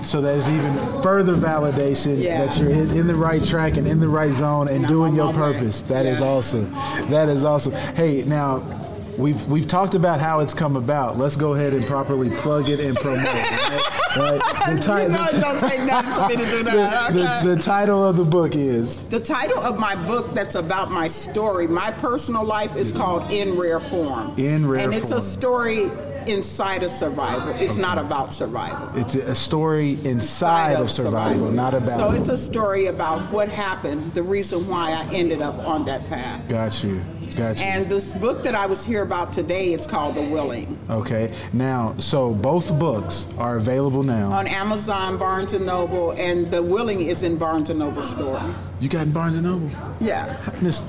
So 0.03 0.21
there's 0.21 0.49
even 0.49 0.73
further 1.03 1.35
validation 1.35 2.21
Yeah. 2.21 2.45
that 2.45 2.57
you're 2.57 2.69
in, 2.69 3.05
the 3.07 3.15
right 3.15 3.43
track 3.43 3.75
and 3.75 3.85
in 3.85 3.99
the 3.99 4.07
right 4.07 4.33
zone 4.33 4.69
and 4.69 4.85
I'm 4.85 4.91
doing 4.91 5.13
your 5.13 5.27
way. 5.27 5.33
purpose. 5.33 5.81
That 5.81 6.05
is 6.05 6.21
Yeah. 6.21 6.27
awesome. 6.27 6.71
That 7.09 7.27
is 7.27 7.43
awesome. 7.43 7.73
Hey, 7.73 8.23
now 8.25 8.63
we've 9.17 9.45
we've 9.47 9.67
talked 9.67 9.95
about 9.95 10.19
how 10.19 10.39
it's 10.39 10.53
come 10.53 10.75
about. 10.75 11.17
Let's 11.17 11.35
go 11.35 11.53
ahead 11.53 11.73
and 11.73 11.85
properly 11.85 12.29
plug 12.29 12.69
it 12.69 12.79
and 12.79 12.95
promote. 12.97 13.23
it, 13.25 13.93
Right? 14.17 14.39
right? 14.41 14.75
The, 14.75 14.81
ti- 14.81 15.03
you 15.03 15.09
know, 15.09 15.27
don't 15.41 15.69
take 15.69 15.81
nothing 15.83 16.13
for 16.13 16.27
me 16.29 16.35
to 16.45 16.51
do 16.51 16.63
that. 16.71 17.13
the, 17.13 17.49
the, 17.49 17.55
the 17.55 17.61
title 17.61 18.03
of 18.07 18.17
the 18.17 18.23
book 18.23 18.55
is 18.55 19.03
The 19.05 19.19
title 19.19 19.59
of 19.59 19.77
my 19.79 19.95
book 19.95 20.33
that's 20.33 20.55
about 20.55 20.91
my 20.91 21.07
story, 21.07 21.67
my 21.67 21.91
personal 21.91 22.43
life, 22.43 22.75
is 22.75 22.91
called 22.91 23.31
In 23.31 23.55
Rare 23.57 23.79
Form. 23.79 24.33
In 24.37 24.67
Rare 24.67 24.81
And 24.85 24.93
it's 24.93 25.11
a 25.11 25.21
story 25.21 25.91
inside 26.27 26.83
of 26.83 26.91
survival. 26.91 27.53
It's 27.55 27.77
not 27.77 27.97
about 27.97 28.33
survival. 28.33 28.89
it's 28.99 29.15
a 29.15 29.35
story 29.35 29.97
inside 30.03 30.73
of 30.73 30.91
survival, 30.91 31.51
not 31.51 31.73
about. 31.73 31.87
So 31.87 32.11
it's 32.11 32.29
a 32.29 32.37
story 32.37 32.87
about 32.87 33.21
what 33.31 33.49
happened, 33.49 34.13
the 34.13 34.23
reason 34.23 34.67
why 34.67 34.91
I 34.91 35.05
ended 35.13 35.41
up 35.41 35.57
on 35.59 35.85
that 35.85 36.07
path. 36.09 36.47
Got 36.47 36.83
you. 36.83 37.01
Got 37.35 37.57
you. 37.57 37.63
And 37.63 37.87
this 37.87 38.15
book 38.15 38.43
that 38.43 38.55
I 38.55 38.65
was 38.65 38.83
here 38.83 39.03
about 39.03 39.31
today, 39.31 39.73
it's 39.73 39.85
called 39.85 40.15
The 40.15 40.23
Willing. 40.23 40.77
okay. 40.89 41.33
Now, 41.53 41.93
so 41.99 42.33
both 42.33 42.77
books 42.79 43.27
are 43.37 43.57
available 43.57 44.01
now. 44.03 44.31
On 44.31 44.47
Amazon, 44.47 45.17
Barnes 45.17 45.53
and 45.53 45.65
Noble, 45.65 46.11
and 46.11 46.49
The 46.49 46.63
Willing 46.63 47.01
is 47.01 47.21
in 47.23 47.37
Barnes 47.37 47.69
and 47.69 47.77
Noble 47.79 48.01
store. 48.03 48.41
You 48.79 48.89
got 48.89 49.03
in 49.03 49.11
Barnes 49.11 49.35
and 49.35 49.45
Noble. 49.45 49.69
Yeah. 49.99 50.35
Miss- 50.61 50.85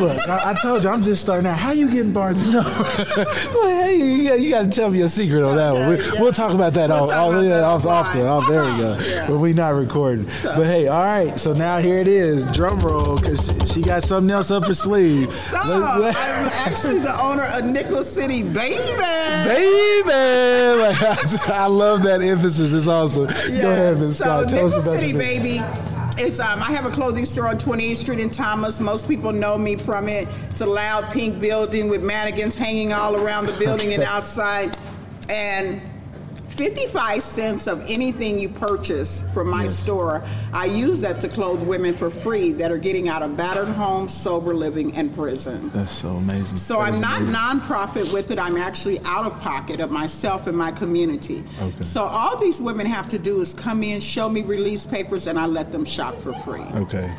Look, 0.00 0.28
I, 0.28 0.50
I 0.50 0.54
told 0.54 0.84
you 0.84 0.90
I'm 0.90 1.02
just 1.02 1.22
starting 1.22 1.46
out. 1.46 1.58
How 1.58 1.72
you 1.72 1.90
getting 1.90 2.12
Barnes 2.12 2.42
and 2.42 2.52
Noble? 2.54 2.70
Well, 3.56 3.68
hey, 3.84 3.96
you, 3.96 4.28
got, 4.28 4.40
you 4.40 4.50
got 4.50 4.62
to 4.62 4.68
tell 4.68 4.90
me 4.90 5.00
a 5.02 5.08
secret 5.08 5.42
on 5.42 5.56
that 5.56 5.72
one. 5.72 5.88
We, 5.90 5.96
yeah. 5.96 6.10
We'll 6.20 6.32
talk 6.32 6.52
about 6.52 6.74
that 6.74 6.90
We'll 6.90 7.10
off, 7.10 7.34
off, 7.34 7.44
yeah, 7.44 7.60
off, 7.62 7.86
off, 7.86 8.12
the, 8.12 8.26
off. 8.26 8.48
There 8.48 8.62
we 8.64 8.78
go. 8.78 8.98
Yeah. 9.00 9.26
But 9.28 9.38
we 9.38 9.52
not 9.52 9.70
recording. 9.74 10.24
But 10.42 10.64
hey, 10.64 10.88
all 10.88 11.02
right. 11.04 11.38
So 11.38 11.52
now 11.52 11.78
here 11.78 11.98
it 11.98 12.08
is. 12.08 12.46
Drum 12.48 12.78
roll, 12.80 13.16
because 13.16 13.46
she, 13.46 13.74
she 13.74 13.82
got 13.82 14.02
something 14.02 14.30
else 14.30 14.50
up 14.50 14.64
her 14.66 14.74
sleeve. 14.74 15.32
So, 15.32 15.56
Let- 15.56 16.00
let- 16.00 16.16
I'm 16.16 16.48
actually 16.52 16.98
the 16.98 17.18
owner 17.22 17.44
of 17.44 17.64
Nickel 17.64 18.02
City, 18.02 18.42
baby. 18.42 18.76
Baby, 18.96 20.82
like, 20.82 21.48
I 21.48 21.66
love 21.66 22.02
that 22.02 22.20
emphasis. 22.22 22.72
It's 22.72 22.86
awesome. 22.88 23.26
Go 23.26 23.32
ahead, 23.32 23.98
Ms. 23.98 24.18
so 24.18 24.24
Scott. 24.24 24.48
Tell 24.48 24.64
Nickel 24.64 24.78
us 24.78 24.86
about 24.86 24.98
City, 25.00 25.08
your 25.12 25.18
baby. 25.18 25.62
It's 26.18 26.40
um, 26.40 26.62
I 26.62 26.72
have 26.72 26.86
a 26.86 26.90
clothing 26.90 27.26
store 27.26 27.46
on 27.46 27.58
28th 27.58 27.96
Street 27.96 28.20
in 28.20 28.30
Thomas. 28.30 28.80
Most 28.80 29.06
people 29.06 29.32
know 29.32 29.58
me 29.58 29.76
from 29.76 30.08
it. 30.08 30.26
It's 30.48 30.62
a 30.62 30.66
loud 30.66 31.12
pink 31.12 31.38
building 31.38 31.88
with 31.88 32.02
mannequins 32.02 32.56
hanging 32.56 32.94
all 32.94 33.16
around 33.16 33.44
the 33.44 33.52
building 33.58 33.92
and 33.92 34.02
outside. 34.02 34.78
And 35.28 35.82
55 36.56 37.22
cents 37.22 37.66
of 37.66 37.84
anything 37.86 38.38
you 38.38 38.48
purchase 38.48 39.22
from 39.34 39.48
my 39.50 39.62
Yes. 39.62 39.74
store, 39.74 40.22
I 40.52 40.64
use 40.64 41.02
that 41.02 41.20
to 41.20 41.28
clothe 41.28 41.62
women 41.62 41.92
for 41.94 42.08
free 42.08 42.52
that 42.52 42.70
are 42.72 42.78
getting 42.78 43.08
out 43.08 43.22
of 43.22 43.36
battered 43.36 43.68
homes, 43.68 44.14
sober 44.14 44.54
living, 44.54 44.94
and 44.96 45.14
prison. 45.14 45.70
That's 45.74 45.92
so 45.92 46.10
amazing. 46.16 46.56
So 46.56 46.78
That 46.78 46.94
I'm 46.94 47.00
not 47.00 47.20
amazing. 47.22 47.34
nonprofit 47.38 48.12
with 48.12 48.30
it. 48.30 48.38
I'm 48.38 48.56
actually 48.56 48.98
out 49.04 49.26
of 49.26 49.38
pocket 49.40 49.80
of 49.80 49.90
myself 49.90 50.46
and 50.46 50.56
my 50.56 50.70
community. 50.70 51.44
Okay. 51.60 51.82
So 51.82 52.04
all 52.04 52.36
these 52.38 52.60
women 52.60 52.86
have 52.86 53.08
to 53.08 53.18
do 53.18 53.40
is 53.42 53.52
come 53.52 53.82
in, 53.82 54.00
show 54.00 54.28
me 54.28 54.42
release 54.42 54.86
papers, 54.86 55.26
and 55.26 55.38
I 55.38 55.46
let 55.46 55.72
them 55.72 55.84
shop 55.84 56.20
for 56.22 56.32
free. 56.32 56.62
Okay. 56.76 57.10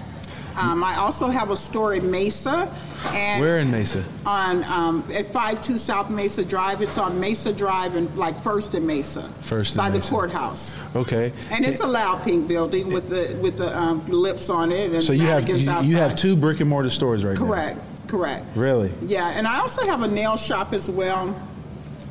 Um, 0.58 0.84
I 0.84 0.96
also 0.96 1.28
have 1.28 1.52
a 1.52 1.56
store 1.56 1.94
in 1.94 2.10
Mesa, 2.10 2.74
and 3.12 3.40
Where 3.40 3.60
in 3.60 3.70
Mesa? 3.70 4.04
on 4.26 4.64
um, 4.64 5.04
at 5.14 5.32
52 5.32 5.78
South 5.78 6.10
Mesa 6.10 6.44
Drive. 6.44 6.82
It's 6.82 6.98
on 6.98 7.20
Mesa 7.20 7.54
Drive 7.54 7.96
and 7.96 8.14
like 8.18 8.42
First 8.42 8.74
and 8.74 8.86
Mesa. 8.86 9.24
First 9.42 9.74
and 9.74 9.78
by 9.78 9.90
Mesa. 9.90 10.10
the 10.10 10.16
courthouse. 10.16 10.78
Okay. 10.96 11.32
And 11.52 11.64
it's 11.64 11.82
a 11.82 11.88
loud 11.88 12.24
pink 12.24 12.48
building 12.48 12.92
with 12.92 13.10
the 13.10 13.38
with 13.40 13.58
the 13.58 13.78
um, 13.78 14.08
lips 14.08 14.50
on 14.50 14.72
it 14.72 14.92
and 14.92 15.04
So 15.04 15.14
you 15.14 15.28
have 15.28 15.48
you, 15.48 15.56
you 15.82 15.98
have 15.98 16.16
two 16.16 16.36
brick 16.36 16.60
and 16.60 16.70
mortar 16.70 16.90
stores 16.90 17.24
right 17.24 17.38
now. 17.38 17.46
Correct. 17.46 17.80
Correct. 18.08 18.46
Really? 18.56 18.92
Yeah, 19.06 19.30
and 19.30 19.46
I 19.46 19.60
also 19.60 19.86
have 19.86 20.02
a 20.02 20.08
nail 20.08 20.38
shop 20.38 20.74
as 20.74 20.90
well 20.90 21.36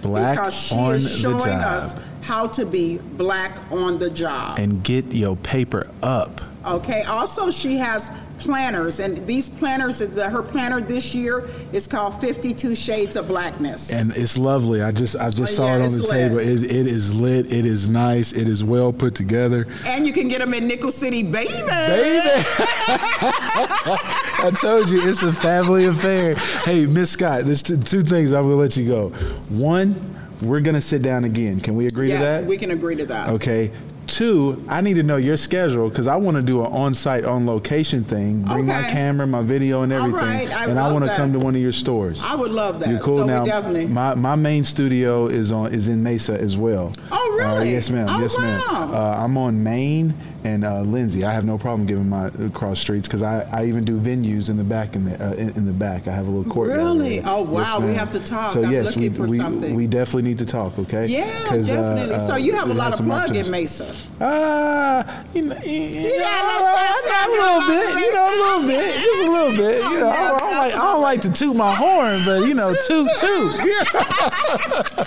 Black 0.01 0.37
because 0.37 0.53
she 0.53 0.75
on 0.75 0.95
is 0.95 1.03
the 1.03 1.09
showing 1.09 1.45
job. 1.45 1.83
us 1.83 1.95
how 2.21 2.47
to 2.47 2.65
be 2.65 2.97
black 2.97 3.59
on 3.71 3.97
the 3.97 4.09
job. 4.09 4.59
And 4.59 4.83
get 4.83 5.13
your 5.13 5.35
paper 5.35 5.89
up. 6.01 6.41
Okay. 6.65 7.03
Also, 7.03 7.51
she 7.51 7.77
has 7.77 8.11
planners, 8.39 8.99
and 8.99 9.25
these 9.25 9.47
planners, 9.47 9.99
the, 9.99 10.29
her 10.29 10.41
planner 10.43 10.81
this 10.81 11.13
year 11.15 11.47
is 11.71 11.87
called 11.87 12.19
52 12.19 12.75
Shades 12.75 13.15
of 13.15 13.27
Blackness. 13.27 13.91
And 13.91 14.11
it's 14.17 14.37
lovely. 14.37 14.81
I 14.81 14.91
just 14.91 15.15
I 15.15 15.29
just 15.29 15.53
Oh, 15.53 15.55
saw 15.55 15.67
yeah, 15.67 15.75
it 15.77 15.81
on 15.85 15.91
the 15.93 15.99
it's 15.99 16.09
table. 16.09 16.39
It, 16.39 16.63
it 16.63 16.87
is 16.87 17.13
lit. 17.13 17.51
It 17.53 17.65
is 17.65 17.87
nice. 17.87 18.33
It 18.33 18.47
is 18.47 18.63
well 18.63 18.91
put 18.91 19.15
together. 19.15 19.65
And 19.85 20.05
you 20.05 20.11
can 20.13 20.27
get 20.27 20.39
them 20.39 20.53
in 20.53 20.67
Nickel 20.67 20.91
City, 20.91 21.23
baby. 21.23 21.53
Baby. 21.53 22.43
I 23.25 24.51
told 24.59 24.89
you 24.89 25.07
it's 25.07 25.23
a 25.23 25.31
family 25.33 25.85
affair. 25.85 26.35
Hey, 26.65 26.85
Miss 26.85 27.11
Scott, 27.11 27.45
there's 27.45 27.63
two, 27.63 27.77
two 27.77 28.01
things 28.03 28.31
I'm 28.33 28.43
gonna 28.43 28.55
let 28.55 28.75
you 28.75 28.87
go. 28.87 29.09
One, 29.49 29.95
we're 30.41 30.59
gonna 30.61 30.81
sit 30.81 31.01
down 31.01 31.23
again. 31.23 31.59
Can 31.61 31.75
we 31.75 31.87
agree 31.87 32.09
to 32.09 32.17
that? 32.17 32.39
Yes, 32.41 32.49
we 32.49 32.57
can 32.57 32.71
agree 32.71 32.95
to 32.95 33.05
that. 33.05 33.29
Okay. 33.29 33.71
Two, 34.07 34.63
I 34.67 34.81
need 34.81 34.95
to 34.95 35.03
know 35.03 35.15
your 35.17 35.37
schedule 35.37 35.89
because 35.89 36.07
I 36.07 36.15
want 36.15 36.35
to 36.35 36.43
do 36.43 36.61
an 36.61 36.71
on-site, 36.71 37.23
on-location 37.23 38.03
thing. 38.03 38.43
Bring 38.43 38.65
my 38.65 38.83
camera, 38.83 39.25
my 39.25 39.41
video, 39.41 39.81
and 39.81 39.91
everything, 39.91 40.13
right, 40.13 40.51
I 40.51 40.65
and 40.65 40.79
I 40.79 40.91
want 40.91 41.05
to 41.05 41.15
come 41.15 41.33
to 41.33 41.39
one 41.39 41.55
of 41.55 41.61
your 41.61 41.71
stores. 41.71 42.21
I 42.23 42.35
would 42.35 42.51
love 42.51 42.79
that. 42.79 42.89
You're 42.89 42.99
cool 42.99 43.19
so 43.19 43.25
now. 43.25 43.45
Definitely. 43.45 43.87
My 43.87 44.15
my 44.15 44.35
main 44.35 44.63
studio 44.63 45.27
is 45.27 45.51
on 45.51 45.73
is 45.73 45.87
in 45.87 46.03
Mesa 46.03 46.39
as 46.39 46.57
well. 46.57 46.91
Oh, 47.45 47.55
really? 47.55 47.69
Uh, 47.69 47.71
yes, 47.73 47.89
ma'am. 47.89 48.07
Oh, 48.09 48.19
yes, 48.21 48.37
ma'am. 48.37 48.59
wow. 48.71 48.91
Uh, 48.93 49.23
I'm 49.23 49.37
on 49.37 49.63
Main 49.63 50.13
and 50.43 50.65
uh, 50.65 50.81
Lindsay. 50.81 51.23
I 51.23 51.31
have 51.31 51.45
no 51.45 51.57
problem 51.57 51.85
giving 51.85 52.09
my 52.09 52.25
uh, 52.27 52.49
cross 52.49 52.79
streets 52.79 53.07
because 53.07 53.23
I, 53.23 53.41
I 53.51 53.65
even 53.65 53.85
do 53.85 53.99
venues 53.99 54.49
in 54.49 54.57
the 54.57 54.63
back 54.63 54.95
in 54.95 55.05
the 55.05 55.23
uh, 55.25 55.33
in, 55.33 55.49
in 55.51 55.65
the 55.65 55.71
back. 55.71 56.07
I 56.07 56.11
have 56.11 56.27
a 56.27 56.29
little 56.29 56.51
courtyard. 56.51 56.79
Really? 56.79 57.21
Oh, 57.21 57.41
wow. 57.43 57.79
We 57.79 57.93
have 57.93 58.11
to 58.11 58.19
talk. 58.19 58.53
So 58.53 58.63
I'm 58.63 58.71
yes, 58.71 58.95
we 58.97 59.09
we, 59.09 59.37
something. 59.37 59.73
we 59.75 59.87
definitely 59.87 60.23
need 60.23 60.39
to 60.39 60.45
talk. 60.45 60.77
Okay? 60.79 61.05
yeah, 61.07 61.47
uh, 61.49 61.57
definitely. 61.57 62.19
so 62.19 62.33
uh, 62.33 62.37
you 62.37 62.53
have 62.55 62.67
a 62.69 62.73
we 62.73 62.77
lot 62.77 62.93
of 62.93 63.05
plug 63.05 63.35
in. 63.35 63.49
Mesa. 63.49 63.93
Ah, 64.19 65.23
you 65.33 65.43
know, 65.43 65.57
you, 65.63 65.71
Yeah, 65.71 65.99
know, 65.99 66.59
that's- 66.59 67.03
that's- 67.05 67.23
a 67.23 67.29
little 67.31 67.61
bit, 67.67 67.99
you 68.03 68.13
know, 68.13 68.27
a 68.27 68.35
little 68.43 68.67
bit, 68.67 68.95
just 68.95 69.23
a 69.23 69.31
little 69.31 69.51
bit. 69.57 69.83
You 69.93 69.99
know, 69.99 70.09
I, 70.09 70.27
don't- 70.27 70.41
like, 70.51 70.73
I 70.73 70.77
don't 70.77 71.01
like 71.01 71.21
to 71.21 71.31
toot 71.31 71.55
my 71.55 71.73
horn, 71.75 72.21
but 72.25 72.45
you 72.47 72.53
know, 72.53 72.73
toot 72.87 73.07
toot. 73.19 73.51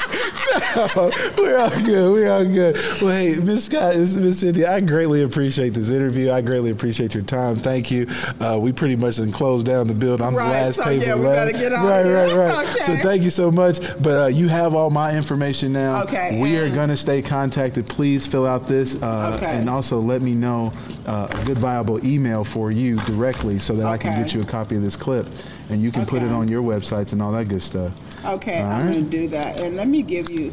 no, 0.97 1.11
we're 1.39 1.59
all 1.59 1.71
good. 1.85 2.13
We're 2.13 2.26
all 2.29 2.45
good. 2.45 2.77
Well, 3.01 3.11
hey, 3.11 3.35
Miss 3.37 3.65
Scott, 3.67 3.97
Miss 3.97 4.41
Cynthia, 4.41 4.73
I 4.73 4.81
greatly 4.81 5.23
appreciate 5.23 5.71
this 5.75 5.91
interview. 5.91 6.31
I 6.31 6.41
greatly 6.41 6.71
appreciate 6.71 7.15
your 7.15 7.23
time. 7.23 7.57
Thank 7.57 7.91
you. 7.91 8.07
Uh, 8.41 8.59
we 8.61 8.73
pretty 8.73 8.97
much 8.97 9.17
done 9.17 9.33
closed 9.33 9.67
down 9.67 9.87
the 9.87 9.95
build. 9.95 10.21
I'm 10.21 10.35
Right, 10.35 10.45
the 10.47 10.51
last 10.51 10.75
so, 10.77 10.85
table 10.85 11.05
yeah, 11.07 11.15
we 11.15 11.21
left. 11.27 11.53
gotta 11.53 11.65
get 11.65 11.73
right, 11.73 11.83
of 12.07 12.13
right, 12.13 12.27
here. 12.29 12.39
right. 12.39 12.67
So 12.87 12.97
thank 12.97 13.23
you 13.23 13.31
so 13.31 13.51
much. 13.51 13.81
But 14.03 14.23
uh, 14.23 14.27
you 14.27 14.49
have 14.49 14.75
all 14.75 14.91
my 14.91 15.17
information 15.17 15.73
now. 15.73 16.03
Okay, 16.05 16.39
We 16.41 16.57
are 16.59 16.71
going 16.71 16.89
to 16.91 16.97
stay 16.97 17.21
contacted. 17.23 17.87
Please 17.87 18.27
fill 18.27 18.47
out 18.47 18.69
this 18.69 19.03
uh, 19.03 19.33
Okay. 19.37 19.47
and 19.59 19.69
also 19.69 19.99
let 20.01 20.23
me 20.23 20.35
know 20.35 20.73
uh, 21.07 21.27
a 21.31 21.45
good 21.45 21.59
viable 21.59 22.05
email 22.07 22.45
for 22.45 22.71
you 22.71 22.97
directly 22.99 23.59
so 23.59 23.75
that 23.75 23.87
I 23.87 23.97
can 23.99 24.21
get 24.21 24.35
you 24.35 24.43
a 24.43 24.45
copy 24.45 24.77
of 24.77 24.83
this 24.83 24.95
clip 24.97 25.27
and 25.69 25.83
you 25.83 25.91
can 25.91 26.07
put 26.07 26.23
it 26.23 26.31
on 26.31 26.47
your 26.47 26.63
websites 26.63 27.13
and 27.13 27.21
all 27.21 27.33
that 27.33 27.47
good 27.49 27.63
stuff. 27.63 27.93
Okay, 28.25 28.61
All 28.61 28.67
I'm 28.71 28.87
right. 28.87 28.93
going 28.93 29.05
to 29.05 29.11
do 29.11 29.29
that. 29.29 29.61
And 29.61 29.77
let 29.77 29.89
me 29.89 30.03
give 30.03 30.31
you 30.31 30.53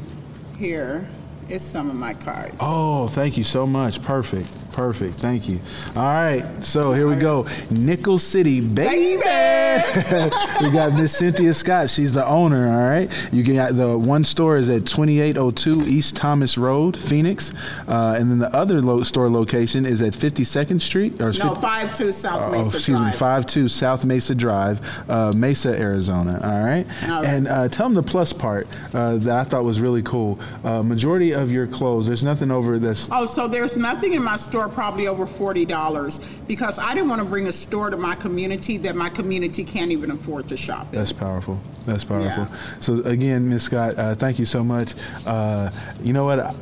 here 0.58 1.08
is 1.54 1.62
some 1.62 1.90
of 1.90 1.96
my 1.96 2.14
cards. 2.16 2.56
Oh, 2.60 3.08
thank 3.08 3.38
you 3.38 3.44
so 3.44 3.68
much. 3.68 4.02
Perfect. 4.02 4.48
Perfect. 4.74 5.16
Thank 5.20 5.48
you. 5.48 5.60
All 5.96 6.04
right. 6.04 6.44
So 6.62 6.94
here 6.94 7.08
we 7.08 7.16
go. 7.16 7.48
Nickel 7.70 8.18
City, 8.18 8.60
baby. 8.60 9.18
we 10.62 10.72
got 10.72 10.94
Miss 10.94 11.16
Cynthia 11.16 11.54
Scott. 11.54 11.90
She's 11.90 12.12
the 12.14 12.26
owner. 12.26 12.68
All 12.68 12.90
right. 12.90 13.10
You 13.32 13.44
get 13.44 13.76
the 13.78 13.98
one 13.98 14.24
store 14.24 14.58
is 14.58 14.70
at 14.70 14.86
2802 14.88 15.84
East 15.84 16.16
Thomas 16.16 16.58
Road, 16.58 16.98
Phoenix. 16.98 17.54
Uh, 17.88 18.16
and 18.18 18.30
then 18.32 18.40
the 18.40 18.54
other 18.56 18.82
lo- 18.82 19.04
store 19.04 19.30
location 19.30 19.86
is 19.86 20.02
at 20.02 20.14
52nd 20.14 20.82
Street. 20.82 21.22
Or 21.22 21.32
No, 21.34 21.54
50 21.56 21.62
52 21.62 22.12
South 22.12 22.42
Oh, 22.44 22.52
Mesa 22.52 22.78
excuse 22.78 22.98
me, 23.00 23.06
Drive. 23.06 23.16
five 23.16 23.46
two 23.46 23.68
South 23.68 24.06
Mesa 24.06 24.34
Drive, 24.36 24.80
uh, 25.10 25.32
Mesa, 25.34 25.80
Arizona. 25.80 26.40
All 26.44 26.64
right, 26.64 26.86
All 27.04 27.22
right. 27.22 27.26
and 27.30 27.48
uh, 27.48 27.68
tell 27.70 27.86
them 27.88 27.94
the 27.94 28.04
plus 28.04 28.34
part 28.34 28.68
uh, 28.94 29.16
that 29.18 29.38
I 29.40 29.44
thought 29.44 29.64
was 29.64 29.80
really 29.80 30.02
cool. 30.02 30.40
Uh, 30.64 30.82
majority 30.84 31.32
of 31.32 31.52
your 31.52 31.68
clothes, 31.68 32.08
there's 32.08 32.24
nothing 32.24 32.50
over 32.52 32.80
this. 32.80 33.08
Oh, 33.12 33.26
so 33.26 33.48
there's 33.48 33.78
nothing 33.78 34.14
in 34.14 34.24
my 34.24 34.36
store 34.36 34.63
probably 34.70 35.08
over 35.08 35.26
forty 35.26 35.66
dollars 35.66 36.20
because 36.48 36.80
I 36.80 36.94
didn't 36.94 37.10
want 37.10 37.22
to 37.22 37.28
bring 37.28 37.48
a 37.48 37.52
store 37.52 37.90
to 37.90 37.98
my 37.98 38.16
community 38.16 38.78
that 38.78 38.96
my 38.96 39.10
community 39.10 39.64
can't 39.64 39.92
even 39.92 40.12
afford 40.12 40.48
to 40.50 40.58
shop 40.58 40.94
in. 40.94 41.00
That's 41.00 41.14
powerful. 41.14 41.60
That's 41.86 42.04
powerful. 42.04 42.48
Yeah. 42.50 42.58
So 42.80 43.02
again, 43.04 43.50
Miss 43.50 43.64
Scott, 43.64 43.98
uh, 43.98 44.16
thank 44.16 44.40
you 44.40 44.46
so 44.46 44.64
much. 44.64 44.94
Uh, 45.26 45.70
you 46.04 46.14
know 46.14 46.26
what? 46.26 46.56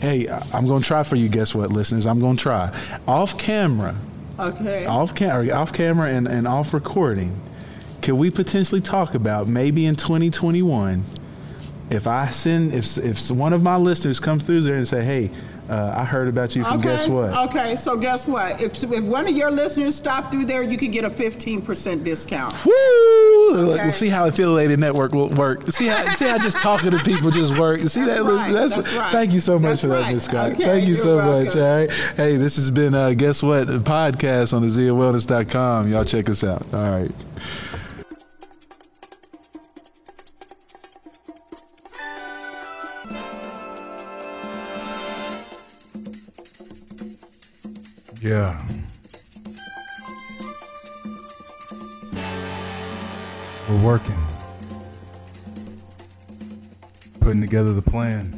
Hey, 0.00 0.28
I'm 0.28 0.66
going 0.66 0.82
to 0.82 0.86
try 0.86 1.02
for 1.02 1.16
you. 1.16 1.28
Guess 1.28 1.54
what, 1.54 1.70
listeners? 1.70 2.06
I'm 2.06 2.20
going 2.20 2.36
to 2.36 2.42
try 2.42 2.72
off 3.08 3.36
camera, 3.38 3.96
Okay. 4.38 4.86
off 4.86 5.14
camera, 5.14 5.50
off 5.50 5.72
camera, 5.72 6.08
and, 6.08 6.28
and 6.28 6.46
off 6.46 6.72
recording. 6.72 7.40
Can 8.00 8.16
we 8.16 8.30
potentially 8.30 8.80
talk 8.80 9.14
about 9.14 9.48
maybe 9.48 9.84
in 9.84 9.96
2021? 9.96 11.02
If 11.90 12.06
I 12.06 12.30
send, 12.30 12.74
if 12.74 12.96
if 12.98 13.30
one 13.30 13.52
of 13.52 13.62
my 13.62 13.76
listeners 13.76 14.20
comes 14.20 14.44
through 14.44 14.60
there 14.60 14.76
and 14.76 14.86
say, 14.86 15.02
"Hey, 15.04 15.30
uh, 15.68 15.94
I 15.96 16.04
heard 16.04 16.28
about 16.28 16.56
you 16.56 16.64
from 16.64 16.80
okay. 16.80 16.96
guess 16.96 17.08
what?" 17.08 17.50
Okay. 17.50 17.76
So 17.76 17.96
guess 17.96 18.26
what? 18.26 18.60
If 18.60 18.82
if 18.82 19.04
one 19.04 19.26
of 19.26 19.36
your 19.36 19.50
listeners 19.50 19.94
stop 19.94 20.30
through 20.30 20.46
there, 20.46 20.62
you 20.62 20.78
can 20.78 20.90
get 20.90 21.04
a 21.04 21.10
fifteen 21.10 21.62
percent 21.62 22.04
discount. 22.04 22.54
Woo! 22.64 23.72
Okay. 23.72 23.90
see 23.90 24.08
how 24.08 24.26
affiliated 24.26 24.78
network 24.78 25.12
will 25.12 25.28
work. 25.30 25.66
See 25.68 25.86
how 25.86 26.08
see 26.14 26.26
how 26.26 26.38
just 26.38 26.58
talking 26.58 26.90
to 26.90 26.98
people 26.98 27.30
just 27.30 27.56
work. 27.58 27.80
See 27.82 28.04
That's 28.04 28.18
that? 28.18 28.24
right. 28.24 28.52
That's, 28.52 28.76
That's 28.76 28.94
right. 28.94 29.12
Thank 29.12 29.32
you 29.32 29.40
so 29.40 29.58
much 29.58 29.70
That's 29.70 29.80
for 29.82 29.88
that. 29.88 30.12
Miss 30.12 30.24
Scott. 30.24 30.52
Okay, 30.52 30.64
Thank 30.64 30.88
you 30.88 30.94
so 30.94 31.16
much. 31.16 31.56
All 31.56 31.62
right. 31.62 31.90
Hey, 32.16 32.36
this 32.36 32.56
has 32.56 32.70
been 32.70 32.94
uh, 32.94 33.12
guess 33.12 33.42
what 33.42 33.68
podcast 33.68 34.54
on 34.54 34.62
the 34.62 34.68
ZiaWellness.com. 34.68 35.90
Y'all 35.90 36.04
check 36.04 36.28
us 36.28 36.44
out. 36.44 36.72
All 36.72 36.90
right. 36.90 37.10
Yeah. 48.28 48.62
We're 53.66 53.82
working. 53.82 54.18
Putting 57.22 57.40
together 57.40 57.72
the 57.72 57.80
plan. 57.80 58.32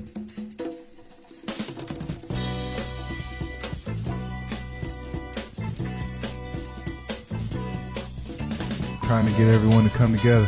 Trying 9.02 9.26
to 9.26 9.32
get 9.32 9.48
everyone 9.48 9.82
to 9.82 9.90
come 9.90 10.14
together. 10.14 10.46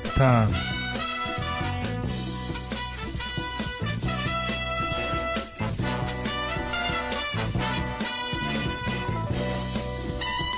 It's 0.00 0.10
time. 0.14 0.75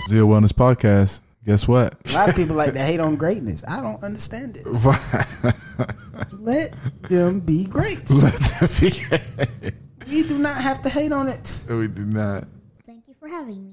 Zia 0.09 0.23
Wellness 0.23 0.53
Podcast. 0.55 1.21
Guess 1.45 1.69
what? 1.69 1.95
A 2.11 2.15
lot 2.15 2.31
of 2.31 2.35
people 2.35 2.57
like 2.57 2.73
to 2.73 2.79
hate 2.79 2.99
on 2.99 3.17
greatness. 3.17 3.63
I 3.69 3.83
don't 3.83 4.03
understand 4.03 4.57
it. 4.57 4.65
Let 6.33 6.73
them 7.03 7.41
be 7.41 7.67
great. 7.67 8.09
Let 8.23 8.33
them 8.33 8.69
be 8.81 8.91
great. 9.07 9.75
We 10.09 10.23
do 10.23 10.39
not 10.39 10.57
have 10.57 10.81
to 10.83 10.89
hate 10.89 11.13
on 11.13 11.29
it. 11.29 11.67
We 11.69 11.89
do 11.89 12.07
not. 12.07 12.45
Thank 12.87 13.07
you 13.07 13.15
for 13.21 13.29
having 13.29 13.61
me. 13.61 13.67